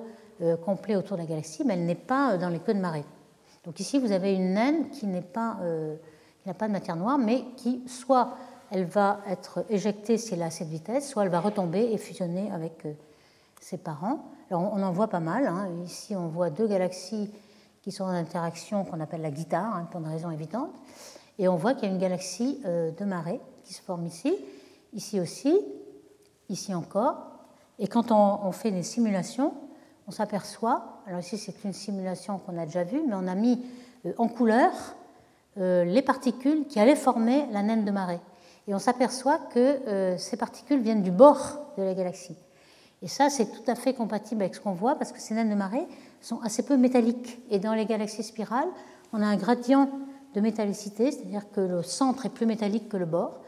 [0.63, 3.03] complet autour de la galaxie, mais elle n'est pas dans les queues de marée.
[3.65, 5.95] Donc ici, vous avez une naine qui euh,
[6.45, 8.35] n'a pas de matière noire, mais qui soit
[8.71, 12.51] elle va être éjectée si elle a cette vitesse, soit elle va retomber et fusionner
[12.51, 12.93] avec euh,
[13.59, 14.25] ses parents.
[14.49, 15.47] Alors on en voit pas mal.
[15.47, 15.69] Hein.
[15.83, 17.31] Ici, on voit deux galaxies
[17.81, 20.71] qui sont en interaction qu'on appelle la guitare, hein, pour une raison évidente.
[21.39, 24.35] Et on voit qu'il y a une galaxie euh, de marée qui se forme ici,
[24.93, 25.57] ici aussi,
[26.49, 27.25] ici encore.
[27.79, 29.53] Et quand on fait des simulations,
[30.07, 33.63] on s'aperçoit, alors ici c'est une simulation qu'on a déjà vue, mais on a mis
[34.05, 34.71] euh, en couleur
[35.55, 38.21] les particules qui allaient former la naine de marée.
[38.69, 42.37] Et on s'aperçoit que euh, ces particules viennent du bord de la galaxie.
[43.01, 45.49] Et ça, c'est tout à fait compatible avec ce qu'on voit parce que ces naines
[45.49, 45.87] de marée
[46.21, 47.39] sont assez peu métalliques.
[47.49, 48.67] Et dans les galaxies spirales,
[49.11, 49.89] on a un gradient
[50.35, 53.39] de métallicité, c'est-à-dire que le centre est plus métallique que le bord.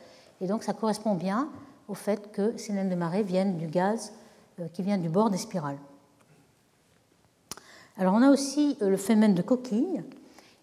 [0.41, 1.49] Et donc ça correspond bien
[1.87, 4.13] au fait que ces naines de marée viennent du gaz
[4.73, 5.77] qui vient du bord des spirales.
[7.95, 10.01] Alors on a aussi euh, le phénomène de coquille,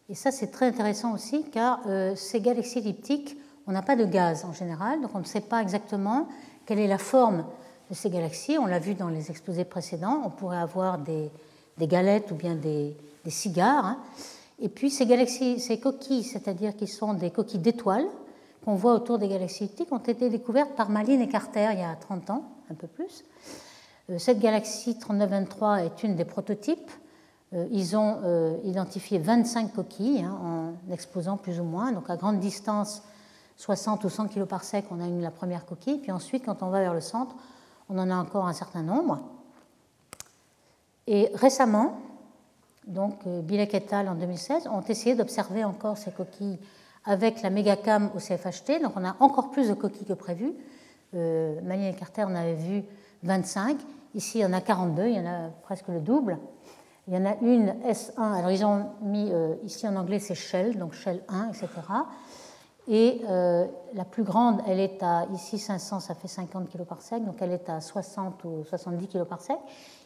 [0.08, 3.36] et ça c'est très intéressant aussi car euh, ces galaxies elliptiques,
[3.68, 6.26] on n'a pas de gaz en général, donc on ne sait pas exactement
[6.64, 7.44] quelle est la forme
[7.90, 8.56] de ces galaxies.
[8.58, 11.30] On l'a vu dans les exposés précédents, on pourrait avoir des,
[11.78, 12.96] galettes ou bien des,
[13.28, 13.84] cigares.
[13.84, 13.98] Hein.
[14.58, 18.06] Et puis ces galaxies, ces coquilles, c'est-à-dire qui sont des coquilles d'étoiles
[18.64, 21.82] qu'on voit autour des galaxies elliptiques, ont été découvertes par Malin et Carter il y
[21.82, 23.22] a 30 ans, un peu plus.
[24.08, 26.90] Euh, cette galaxie 3923 est une des prototypes.
[27.52, 31.92] Euh, ils ont euh, identifié 25 coquilles hein, en exposant plus ou moins.
[31.92, 33.02] Donc à grande distance,
[33.58, 35.98] 60 ou 100 kg par sec, on a une, la première coquille.
[35.98, 37.34] Puis ensuite, quand on va vers le centre,
[37.90, 39.20] on en a encore un certain nombre.
[41.06, 41.98] Et récemment,
[42.86, 44.08] donc euh, Bilek et al.
[44.08, 46.58] en 2016 ont essayé d'observer encore ces coquilles
[47.04, 48.80] avec la mégacam au CFHT.
[48.82, 50.52] Donc on a encore plus de coquilles que prévu.
[51.14, 52.84] Euh, et Carter en avait vu
[53.24, 53.76] 25.
[54.14, 56.38] Ici, il y en a 42, il y en a presque le double.
[57.08, 60.34] Il y en a une S1, alors ils ont mis euh, ici en anglais c'est
[60.34, 61.68] Shell, donc Shell 1, etc.
[62.90, 67.02] Et euh, la plus grande, elle est à, ici 500, ça fait 50 kg par
[67.02, 69.58] sec, donc elle est à 60 ou 70 kg par sec.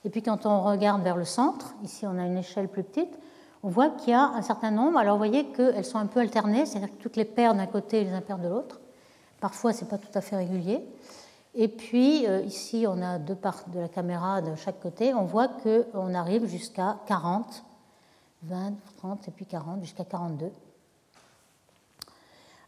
[0.05, 3.21] Et puis quand on regarde vers le centre, ici on a une échelle plus petite,
[3.63, 4.99] on voit qu'il y a un certain nombre.
[4.99, 8.01] Alors vous voyez qu'elles sont un peu alternées, c'est-à-dire que toutes les paires d'un côté
[8.01, 8.81] et les impaires de l'autre.
[9.41, 10.85] Parfois, ce n'est pas tout à fait régulier.
[11.55, 15.15] Et puis euh, ici, on a deux parts de la caméra de chaque côté.
[15.15, 17.63] On voit qu'on arrive jusqu'à 40,
[18.43, 20.51] 20, 30 et puis 40, jusqu'à 42.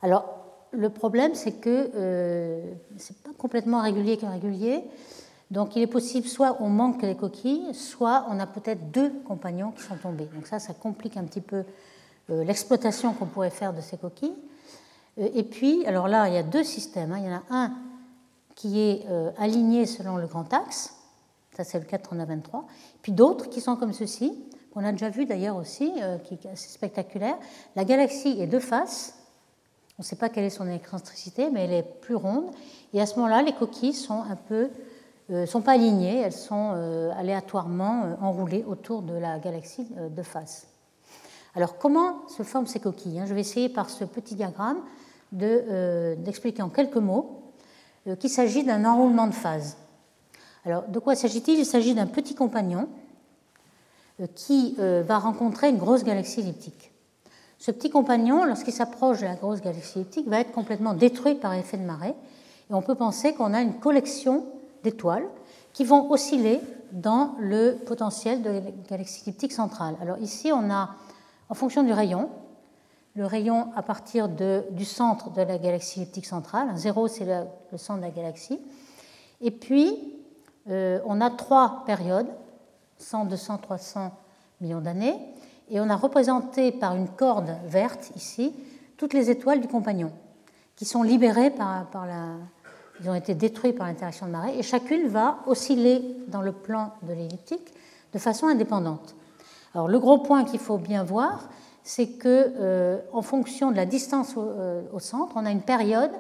[0.04, 0.26] Alors,
[0.70, 4.84] le problème, c'est que euh, ce n'est pas complètement régulier qu'irrégulier.
[5.50, 9.70] Donc, il est possible, soit on manque les coquilles, soit on a peut-être deux compagnons
[9.70, 10.28] qui sont tombés.
[10.34, 11.64] Donc, ça, ça complique un petit peu
[12.28, 14.36] euh, l'exploitation qu'on pourrait faire de ces coquilles.
[15.16, 17.12] et puis, alors là, il y a deux systèmes.
[17.12, 17.18] Hein.
[17.20, 17.72] Il y en a un
[18.56, 20.94] qui est euh, aligné selon le grand axe,
[21.56, 22.66] ça c'est le 423,
[23.00, 24.32] puis d'autres qui sont comme ceci,
[24.74, 27.36] qu'on a déjà vu d'ailleurs aussi, euh, qui est assez spectaculaire.
[27.74, 29.23] La galaxie est de face,
[29.98, 32.50] On ne sait pas quelle est son excentricité, mais elle est plus ronde.
[32.92, 34.70] Et à ce moment-là, les coquilles sont un peu,
[35.30, 40.22] euh, sont pas alignées, elles sont euh, aléatoirement euh, enroulées autour de la galaxie de
[40.22, 40.66] face.
[41.54, 43.26] Alors, comment se forment ces coquilles hein?
[43.26, 44.78] Je vais essayer par ce petit diagramme
[45.30, 47.42] d'expliquer en quelques mots
[48.20, 49.76] qu'il s'agit d'un enroulement de phase.
[50.64, 51.58] Alors, de quoi s'agit-il?
[51.58, 52.88] Il s'agit d'un petit compagnon
[54.36, 56.93] qui va rencontrer une grosse galaxie elliptique.
[57.64, 61.54] Ce petit compagnon, lorsqu'il s'approche de la grosse galaxie elliptique, va être complètement détruit par
[61.54, 62.14] effet de marée.
[62.68, 64.44] Et on peut penser qu'on a une collection
[64.82, 65.24] d'étoiles
[65.72, 66.60] qui vont osciller
[66.92, 68.60] dans le potentiel de la
[68.90, 69.96] galaxie elliptique centrale.
[70.02, 70.90] Alors ici, on a,
[71.48, 72.28] en fonction du rayon,
[73.14, 76.68] le rayon à partir du centre de la galaxie elliptique centrale.
[76.76, 78.60] Zéro, c'est le, centre de la galaxie.
[79.40, 80.20] Et puis,
[80.68, 82.28] euh, on a trois périodes,
[82.98, 84.12] 100, 200, 300
[84.60, 85.33] millions d'années
[85.70, 88.54] et on a représenté par une corde verte ici
[88.96, 90.12] toutes les étoiles du compagnon
[90.76, 92.36] qui sont libérées par, la.
[93.00, 96.92] Ils ont été détruits par l'interaction de marée et chacune va osciller dans le plan
[97.02, 97.72] de l'elliptique
[98.12, 99.16] de façon indépendante.
[99.74, 101.48] Alors le gros point qu'il faut bien voir,
[101.82, 106.12] c'est que euh, en fonction de la distance euh, au, centre, on a une période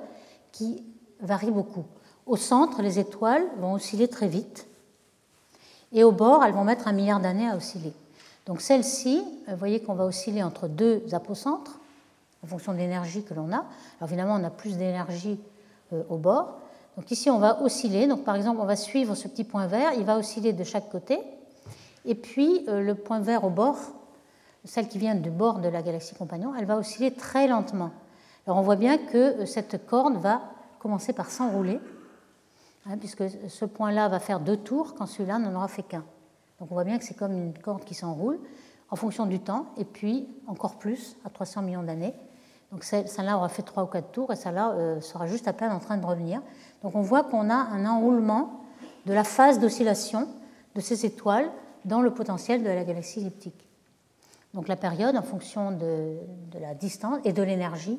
[0.52, 0.82] qui
[1.20, 1.84] varie beaucoup.
[2.26, 4.66] Au centre, les étoiles vont osciller très vite
[5.92, 7.92] et au bord, elles vont mettre un milliard d'années à osciller.
[8.46, 11.80] Donc celle-ci, euh, vous voyez qu'on va osciller entre deux apocentres
[12.42, 13.64] en fonction de l'énergie que l'on a.
[13.98, 15.38] Alors évidemment, on a plus d'énergie
[15.92, 16.60] euh, au bord.
[16.96, 18.06] Donc ici, on va osciller.
[18.06, 19.92] Donc par exemple, on va suivre ce petit point vert.
[19.96, 21.18] Il va osciller de chaque côté.
[22.04, 23.78] Et puis euh, le point vert au bord,
[24.64, 27.90] celle qui vient du bord de la galaxie compagnon, elle va osciller très lentement.
[28.46, 30.42] Alors on voit bien que cette corde va
[30.78, 31.80] commencer par s'enrouler,
[32.86, 36.04] hein, puisque ce point-là va faire deux tours quand celui-là n'en aura fait qu'un.
[36.58, 38.38] Donc on voit bien que c'est comme une corde qui s'enroule
[38.90, 42.14] en fonction du temps, et puis encore plus à 300 millions d'années.
[42.70, 45.72] Donc celle-là aura fait trois ou quatre tours, et celle-là euh, sera juste à peine
[45.72, 46.40] en train de revenir.
[46.82, 48.60] Donc on voit qu'on a un enroulement
[49.06, 50.28] de la phase d'oscillation
[50.74, 51.50] de ces étoiles
[51.84, 53.68] dans le potentiel de la galaxie elliptique.
[54.54, 56.16] Donc la période en fonction de,
[56.60, 57.98] la distance et de l'énergie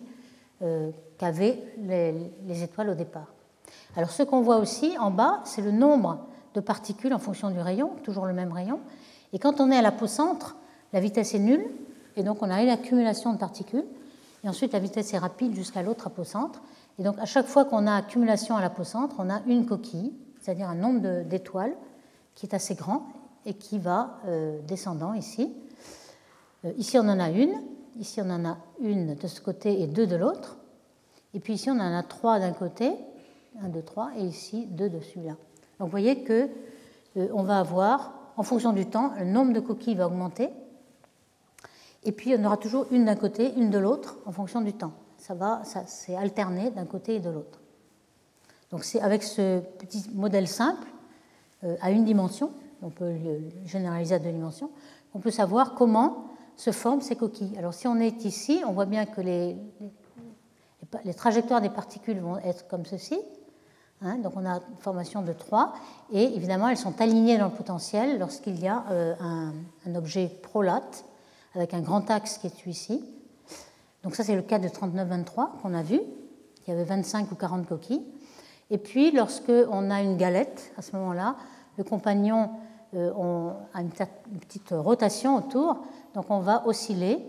[0.61, 3.33] euh, qu'avaient les, étoiles au départ.
[3.95, 6.25] Alors ce qu'on voit aussi en bas, c'est le nombre
[6.55, 8.79] de particules en fonction du rayon, toujours le même rayon.
[9.33, 10.55] Et quand on est à l'apocentre,
[10.93, 11.65] la vitesse est nulle,
[12.15, 13.85] et donc on a une accumulation de particules,
[14.43, 16.61] et ensuite la vitesse est rapide jusqu'à l'autre apocentre.
[16.97, 20.69] Et donc à chaque fois qu'on a accumulation à l'apocentre, on a une coquille, c'est-à-dire
[20.69, 21.75] un nombre d'étoiles
[22.35, 23.07] qui est assez grand
[23.45, 25.53] et qui va euh, descendant ici.
[26.63, 27.53] Euh, ici on en a une,
[27.99, 30.57] ici on en a une de ce côté et deux de l'autre.
[31.33, 32.93] Et puis ici on en a trois d'un côté,
[33.61, 35.35] un, deux, trois, et ici deux de celui-là.
[35.79, 36.49] Donc vous voyez que
[37.17, 40.49] euh, on va avoir, en fonction du temps, le nombre de coquilles va augmenter.
[42.03, 44.93] Et puis on aura toujours une d'un côté, une de l'autre, en fonction du temps.
[45.17, 47.59] Ça va, ça, c'est alterné d'un côté et de l'autre.
[48.71, 50.87] Donc c'est avec ce petit modèle simple,
[51.63, 52.51] euh, à une dimension,
[52.81, 54.69] on peut le généraliser à deux dimensions,
[55.13, 57.57] on peut savoir comment se forment ces coquilles.
[57.57, 59.55] Alors si on est ici, on voit bien que les,
[61.03, 63.19] les trajectoires des particules vont être comme ceci.
[64.05, 65.73] Hein, donc on a une formation de 3
[66.13, 71.05] et évidemment elles sont alignées dans le potentiel lorsqu'il y a euh, un, objet prolate
[71.55, 73.03] avec un grand axe qui est celui-ci.
[74.03, 75.99] Donc ça c'est le cas de 39-23 qu'on a vu.
[76.67, 78.05] Il y avait 25 ou 40 coquilles.
[78.69, 81.35] Et puis lorsque on a une galette, à ce moment-là,
[81.77, 82.51] le compagnon
[82.93, 85.79] euh, a une, petite rotation autour,
[86.13, 87.25] donc on va osciller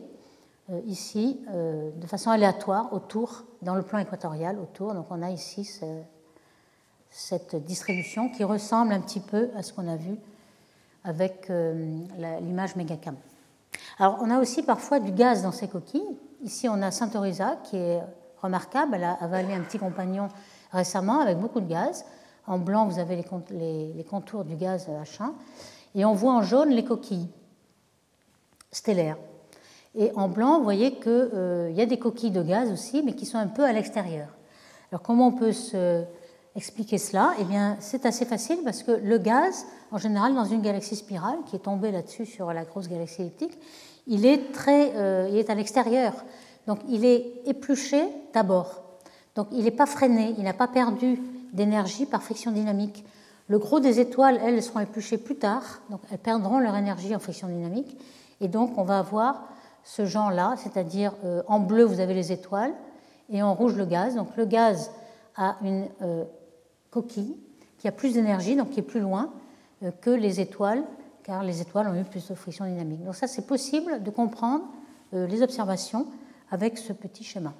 [0.68, 4.92] euh, ici de façon aléatoire autour, dans le plan équatorial autour.
[4.92, 5.64] Donc on a ici
[7.16, 10.18] cette distribution qui ressemble un petit peu à ce qu'on a vu
[11.02, 11.72] avec euh,
[12.42, 13.16] l'image Megacam.
[13.98, 16.18] Alors, on a aussi parfois du gaz dans ces coquilles.
[16.42, 18.02] Ici, on a Saint Orisa qui est
[18.42, 18.96] remarquable.
[18.96, 20.28] Elle a avalé un petit compagnon
[20.72, 22.04] récemment avec beaucoup de gaz.
[22.46, 25.32] En blanc, vous avez les, contours du gaz H1.
[25.94, 27.30] Et on voit en jaune les coquilles
[28.70, 29.16] stellaires.
[29.94, 33.14] Et en blanc, vous voyez qu'il euh, y a des coquilles de gaz aussi, mais
[33.14, 34.28] qui sont un peu à l'extérieur.
[34.92, 36.04] Alors, comment on peut se
[36.56, 40.62] expliquer cela Eh bien, c'est assez facile parce que le gaz, en général, dans une
[40.62, 43.58] galaxie spirale qui est tombée là-dessus sur la grosse galaxie elliptique,
[44.06, 46.12] il est, très, euh, il est à l'extérieur.
[46.66, 48.02] Donc, il est épluché
[48.32, 48.82] d'abord.
[49.34, 51.20] Donc, il n'est pas freiné, il n'a pas perdu
[51.52, 53.04] d'énergie par friction dynamique.
[53.48, 57.18] Le gros des étoiles, elles, seront épluchées plus tard, donc elles perdront leur énergie en
[57.18, 57.96] friction dynamique.
[58.40, 59.44] Et donc, on va avoir
[59.84, 62.72] ce genre-là, c'est-à-dire euh, en bleu, vous avez les étoiles,
[63.30, 64.16] et en rouge, le gaz.
[64.16, 64.90] Donc, le gaz
[65.36, 66.24] a une euh,
[67.02, 69.32] qui a plus d'énergie, donc qui est plus loin
[69.82, 70.84] euh, que les étoiles,
[71.22, 73.04] car les étoiles ont eu plus de friction dynamique.
[73.04, 74.64] Donc ça, c'est possible de comprendre
[75.14, 76.06] euh, les observations
[76.50, 77.52] avec ce petit schéma.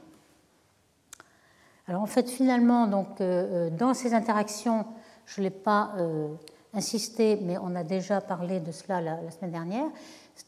[1.89, 3.22] Alors en fait, finalement, donc,
[3.78, 4.87] dans ces interactions,
[5.24, 5.93] je ne l'ai pas
[6.74, 9.87] insisté, mais on a déjà parlé de cela la, semaine dernière,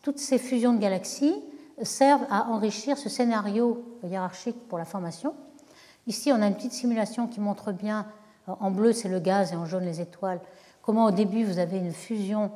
[0.02, 1.36] toutes ces fusions de galaxies
[1.82, 5.34] servent à enrichir ce scénario hiérarchique pour la formation.
[6.06, 8.06] Ici, on a une petite simulation qui montre bien,
[8.60, 10.40] en bleu c'est le gaz et en jaune les étoiles,
[10.82, 12.50] comment au début vous avez une fusion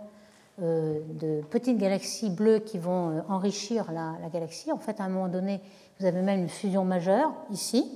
[0.61, 4.71] euh, de petites galaxies bleues qui vont euh, enrichir la, galaxie?
[4.71, 5.61] En fait, à un moment donné,
[5.99, 7.91] vous avez même une fusion majeure ici.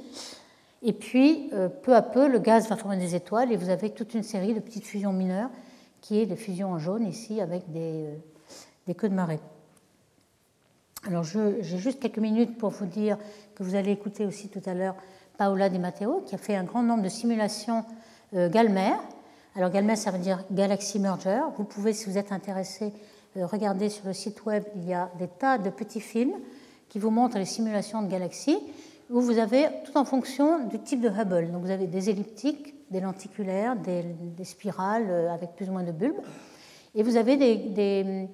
[0.83, 3.91] Et puis, euh, peu à peu, le gaz va former des étoiles et vous avez
[3.91, 5.51] toute une série de petites fusions mineures
[6.01, 8.15] qui est de fusion en jaune ici avec des, euh,
[8.87, 9.41] des queues de marée.
[11.07, 13.17] Alors j'ai juste quelques minutes pour vous dire
[13.55, 14.97] que vous allez écouter aussi tout à l'heure
[15.37, 17.85] Paola Di Matteo qui a fait un grand nombre de simulations
[18.35, 18.95] euh, Galmer.
[19.55, 21.41] Alors Galmer ça veut dire Galaxy Merger.
[21.57, 22.93] Vous pouvez si vous êtes intéressé
[23.37, 26.35] euh, regarder sur le site web, il y a des tas de petits films
[26.89, 28.59] qui vous montrent les simulations de galaxies
[29.11, 31.53] où vous avez tout en fonction du type de Hubble.
[31.53, 34.05] Donc vous avez des elliptiques, des lenticulaires, des,
[34.45, 36.21] spirales euh, avec plus ou moins de bulbes.
[36.95, 38.29] Et vous avez des,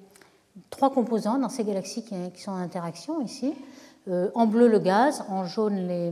[0.69, 3.53] trois composants dans ces galaxies qui, sont en interaction ici.
[4.35, 6.11] En bleu le gaz, en jaune les,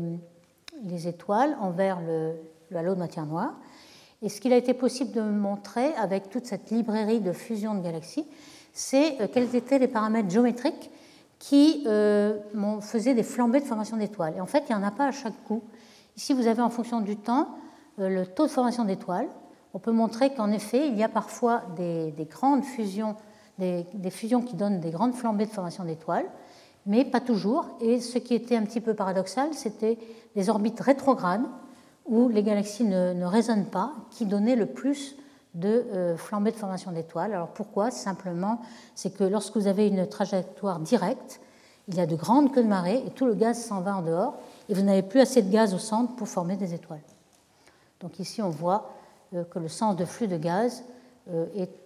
[1.07, 2.35] étoiles, en vert le,
[2.75, 3.53] halo de matière noire.
[4.21, 7.81] Et ce qu'il a été possible de montrer avec toute cette librairie de fusion de
[7.81, 8.25] galaxies,
[8.73, 10.91] c'est euh, quels étaient les paramètres géométriques
[11.39, 11.83] qui
[12.81, 14.35] faisaient des flambées de formation d'étoiles.
[14.37, 15.63] Et en fait, il n'y en a pas à chaque coup.
[16.15, 17.47] Ici, vous avez en fonction du temps
[17.99, 19.27] euh, le taux de formation d'étoiles,
[19.73, 23.15] on peut montrer qu'en effet, il y a parfois des, grandes fusions,
[23.57, 26.25] des, fusions qui donnent des grandes flambées de formation d'étoiles,
[26.85, 27.65] mais pas toujours.
[27.79, 29.97] Et ce qui était un petit peu paradoxal, c'était
[30.35, 31.45] les orbites rétrogrades,
[32.05, 35.15] où les galaxies ne, résonnent pas, qui donnaient le plus
[35.53, 37.33] de euh, flambées de formation d'étoiles.
[37.33, 37.91] Alors pourquoi?
[37.91, 38.61] Simplement,
[38.95, 41.41] c'est que lorsque vous avez une trajectoire directe,
[41.87, 44.01] il y a de grandes queues de marée et tout le gaz s'en va en
[44.01, 44.35] dehors,
[44.69, 47.01] et vous n'avez plus assez de gaz au centre pour former des étoiles.
[47.99, 48.89] Donc ici, on voit
[49.33, 50.83] euh, que le sens de flux de gaz
[51.29, 51.45] euh,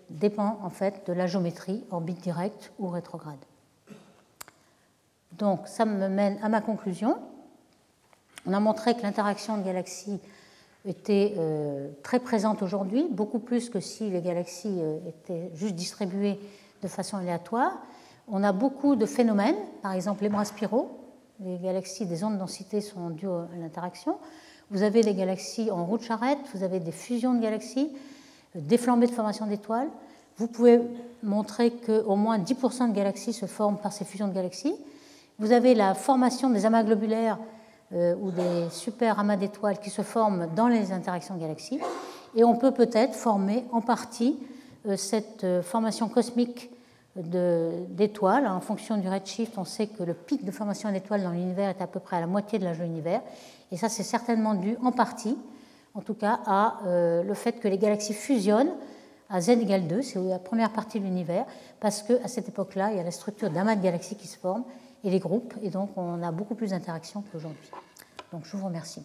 [0.10, 3.44] dépend en fait de la géométrie orbite directe ou rétrograde.
[5.38, 7.18] Donc ça me mène à ma conclusion.
[8.46, 10.20] On a montré que l'interaction de galaxies
[10.86, 16.40] était euh, très présente aujourd'hui, beaucoup plus que si les galaxies étaient juste distribuées
[16.84, 17.72] de façon aléatoire.
[18.28, 21.00] On a beaucoup de phénomènes, par exemple les bras spiraux.
[21.42, 24.18] Les galaxies des ondes de densité sont dues à l'interaction.
[24.72, 27.92] Vous avez des galaxies en roue de charrette, vous avez des fusions de galaxies,
[28.56, 29.90] des flambées de formation d'étoiles.
[30.38, 30.82] Vous pouvez
[31.24, 34.76] montrer qu'au moins 10% de galaxies se forment par ces fusions de galaxies.
[35.38, 37.38] Vous avez la formation des amas globulaires
[37.94, 41.80] euh, ou des super amas d'étoiles qui se forment dans les interactions galaxies.
[42.36, 44.38] Et on peut peut-être former en partie
[44.88, 46.70] euh, cette euh, formation cosmique
[47.18, 48.48] d'étoiles.
[48.48, 51.82] En fonction du redshift, on sait que le pic de formation d'étoiles dans l'univers est
[51.82, 53.22] à peu près à la moitié de l'âge de l'univers.
[53.72, 55.38] Et ça, c'est certainement dû en partie,
[55.94, 58.74] en tout cas, à le fait que les galaxies fusionnent
[59.30, 61.46] à z égale 2, c'est la première partie de l'univers,
[61.80, 64.66] parce qu'à cette époque-là, il y a la structure d'amas de galaxies qui se forment
[65.06, 67.70] et les groupes, et donc on a beaucoup plus d'interactions qu'aujourd'hui.
[68.32, 69.04] Donc je vous remercie.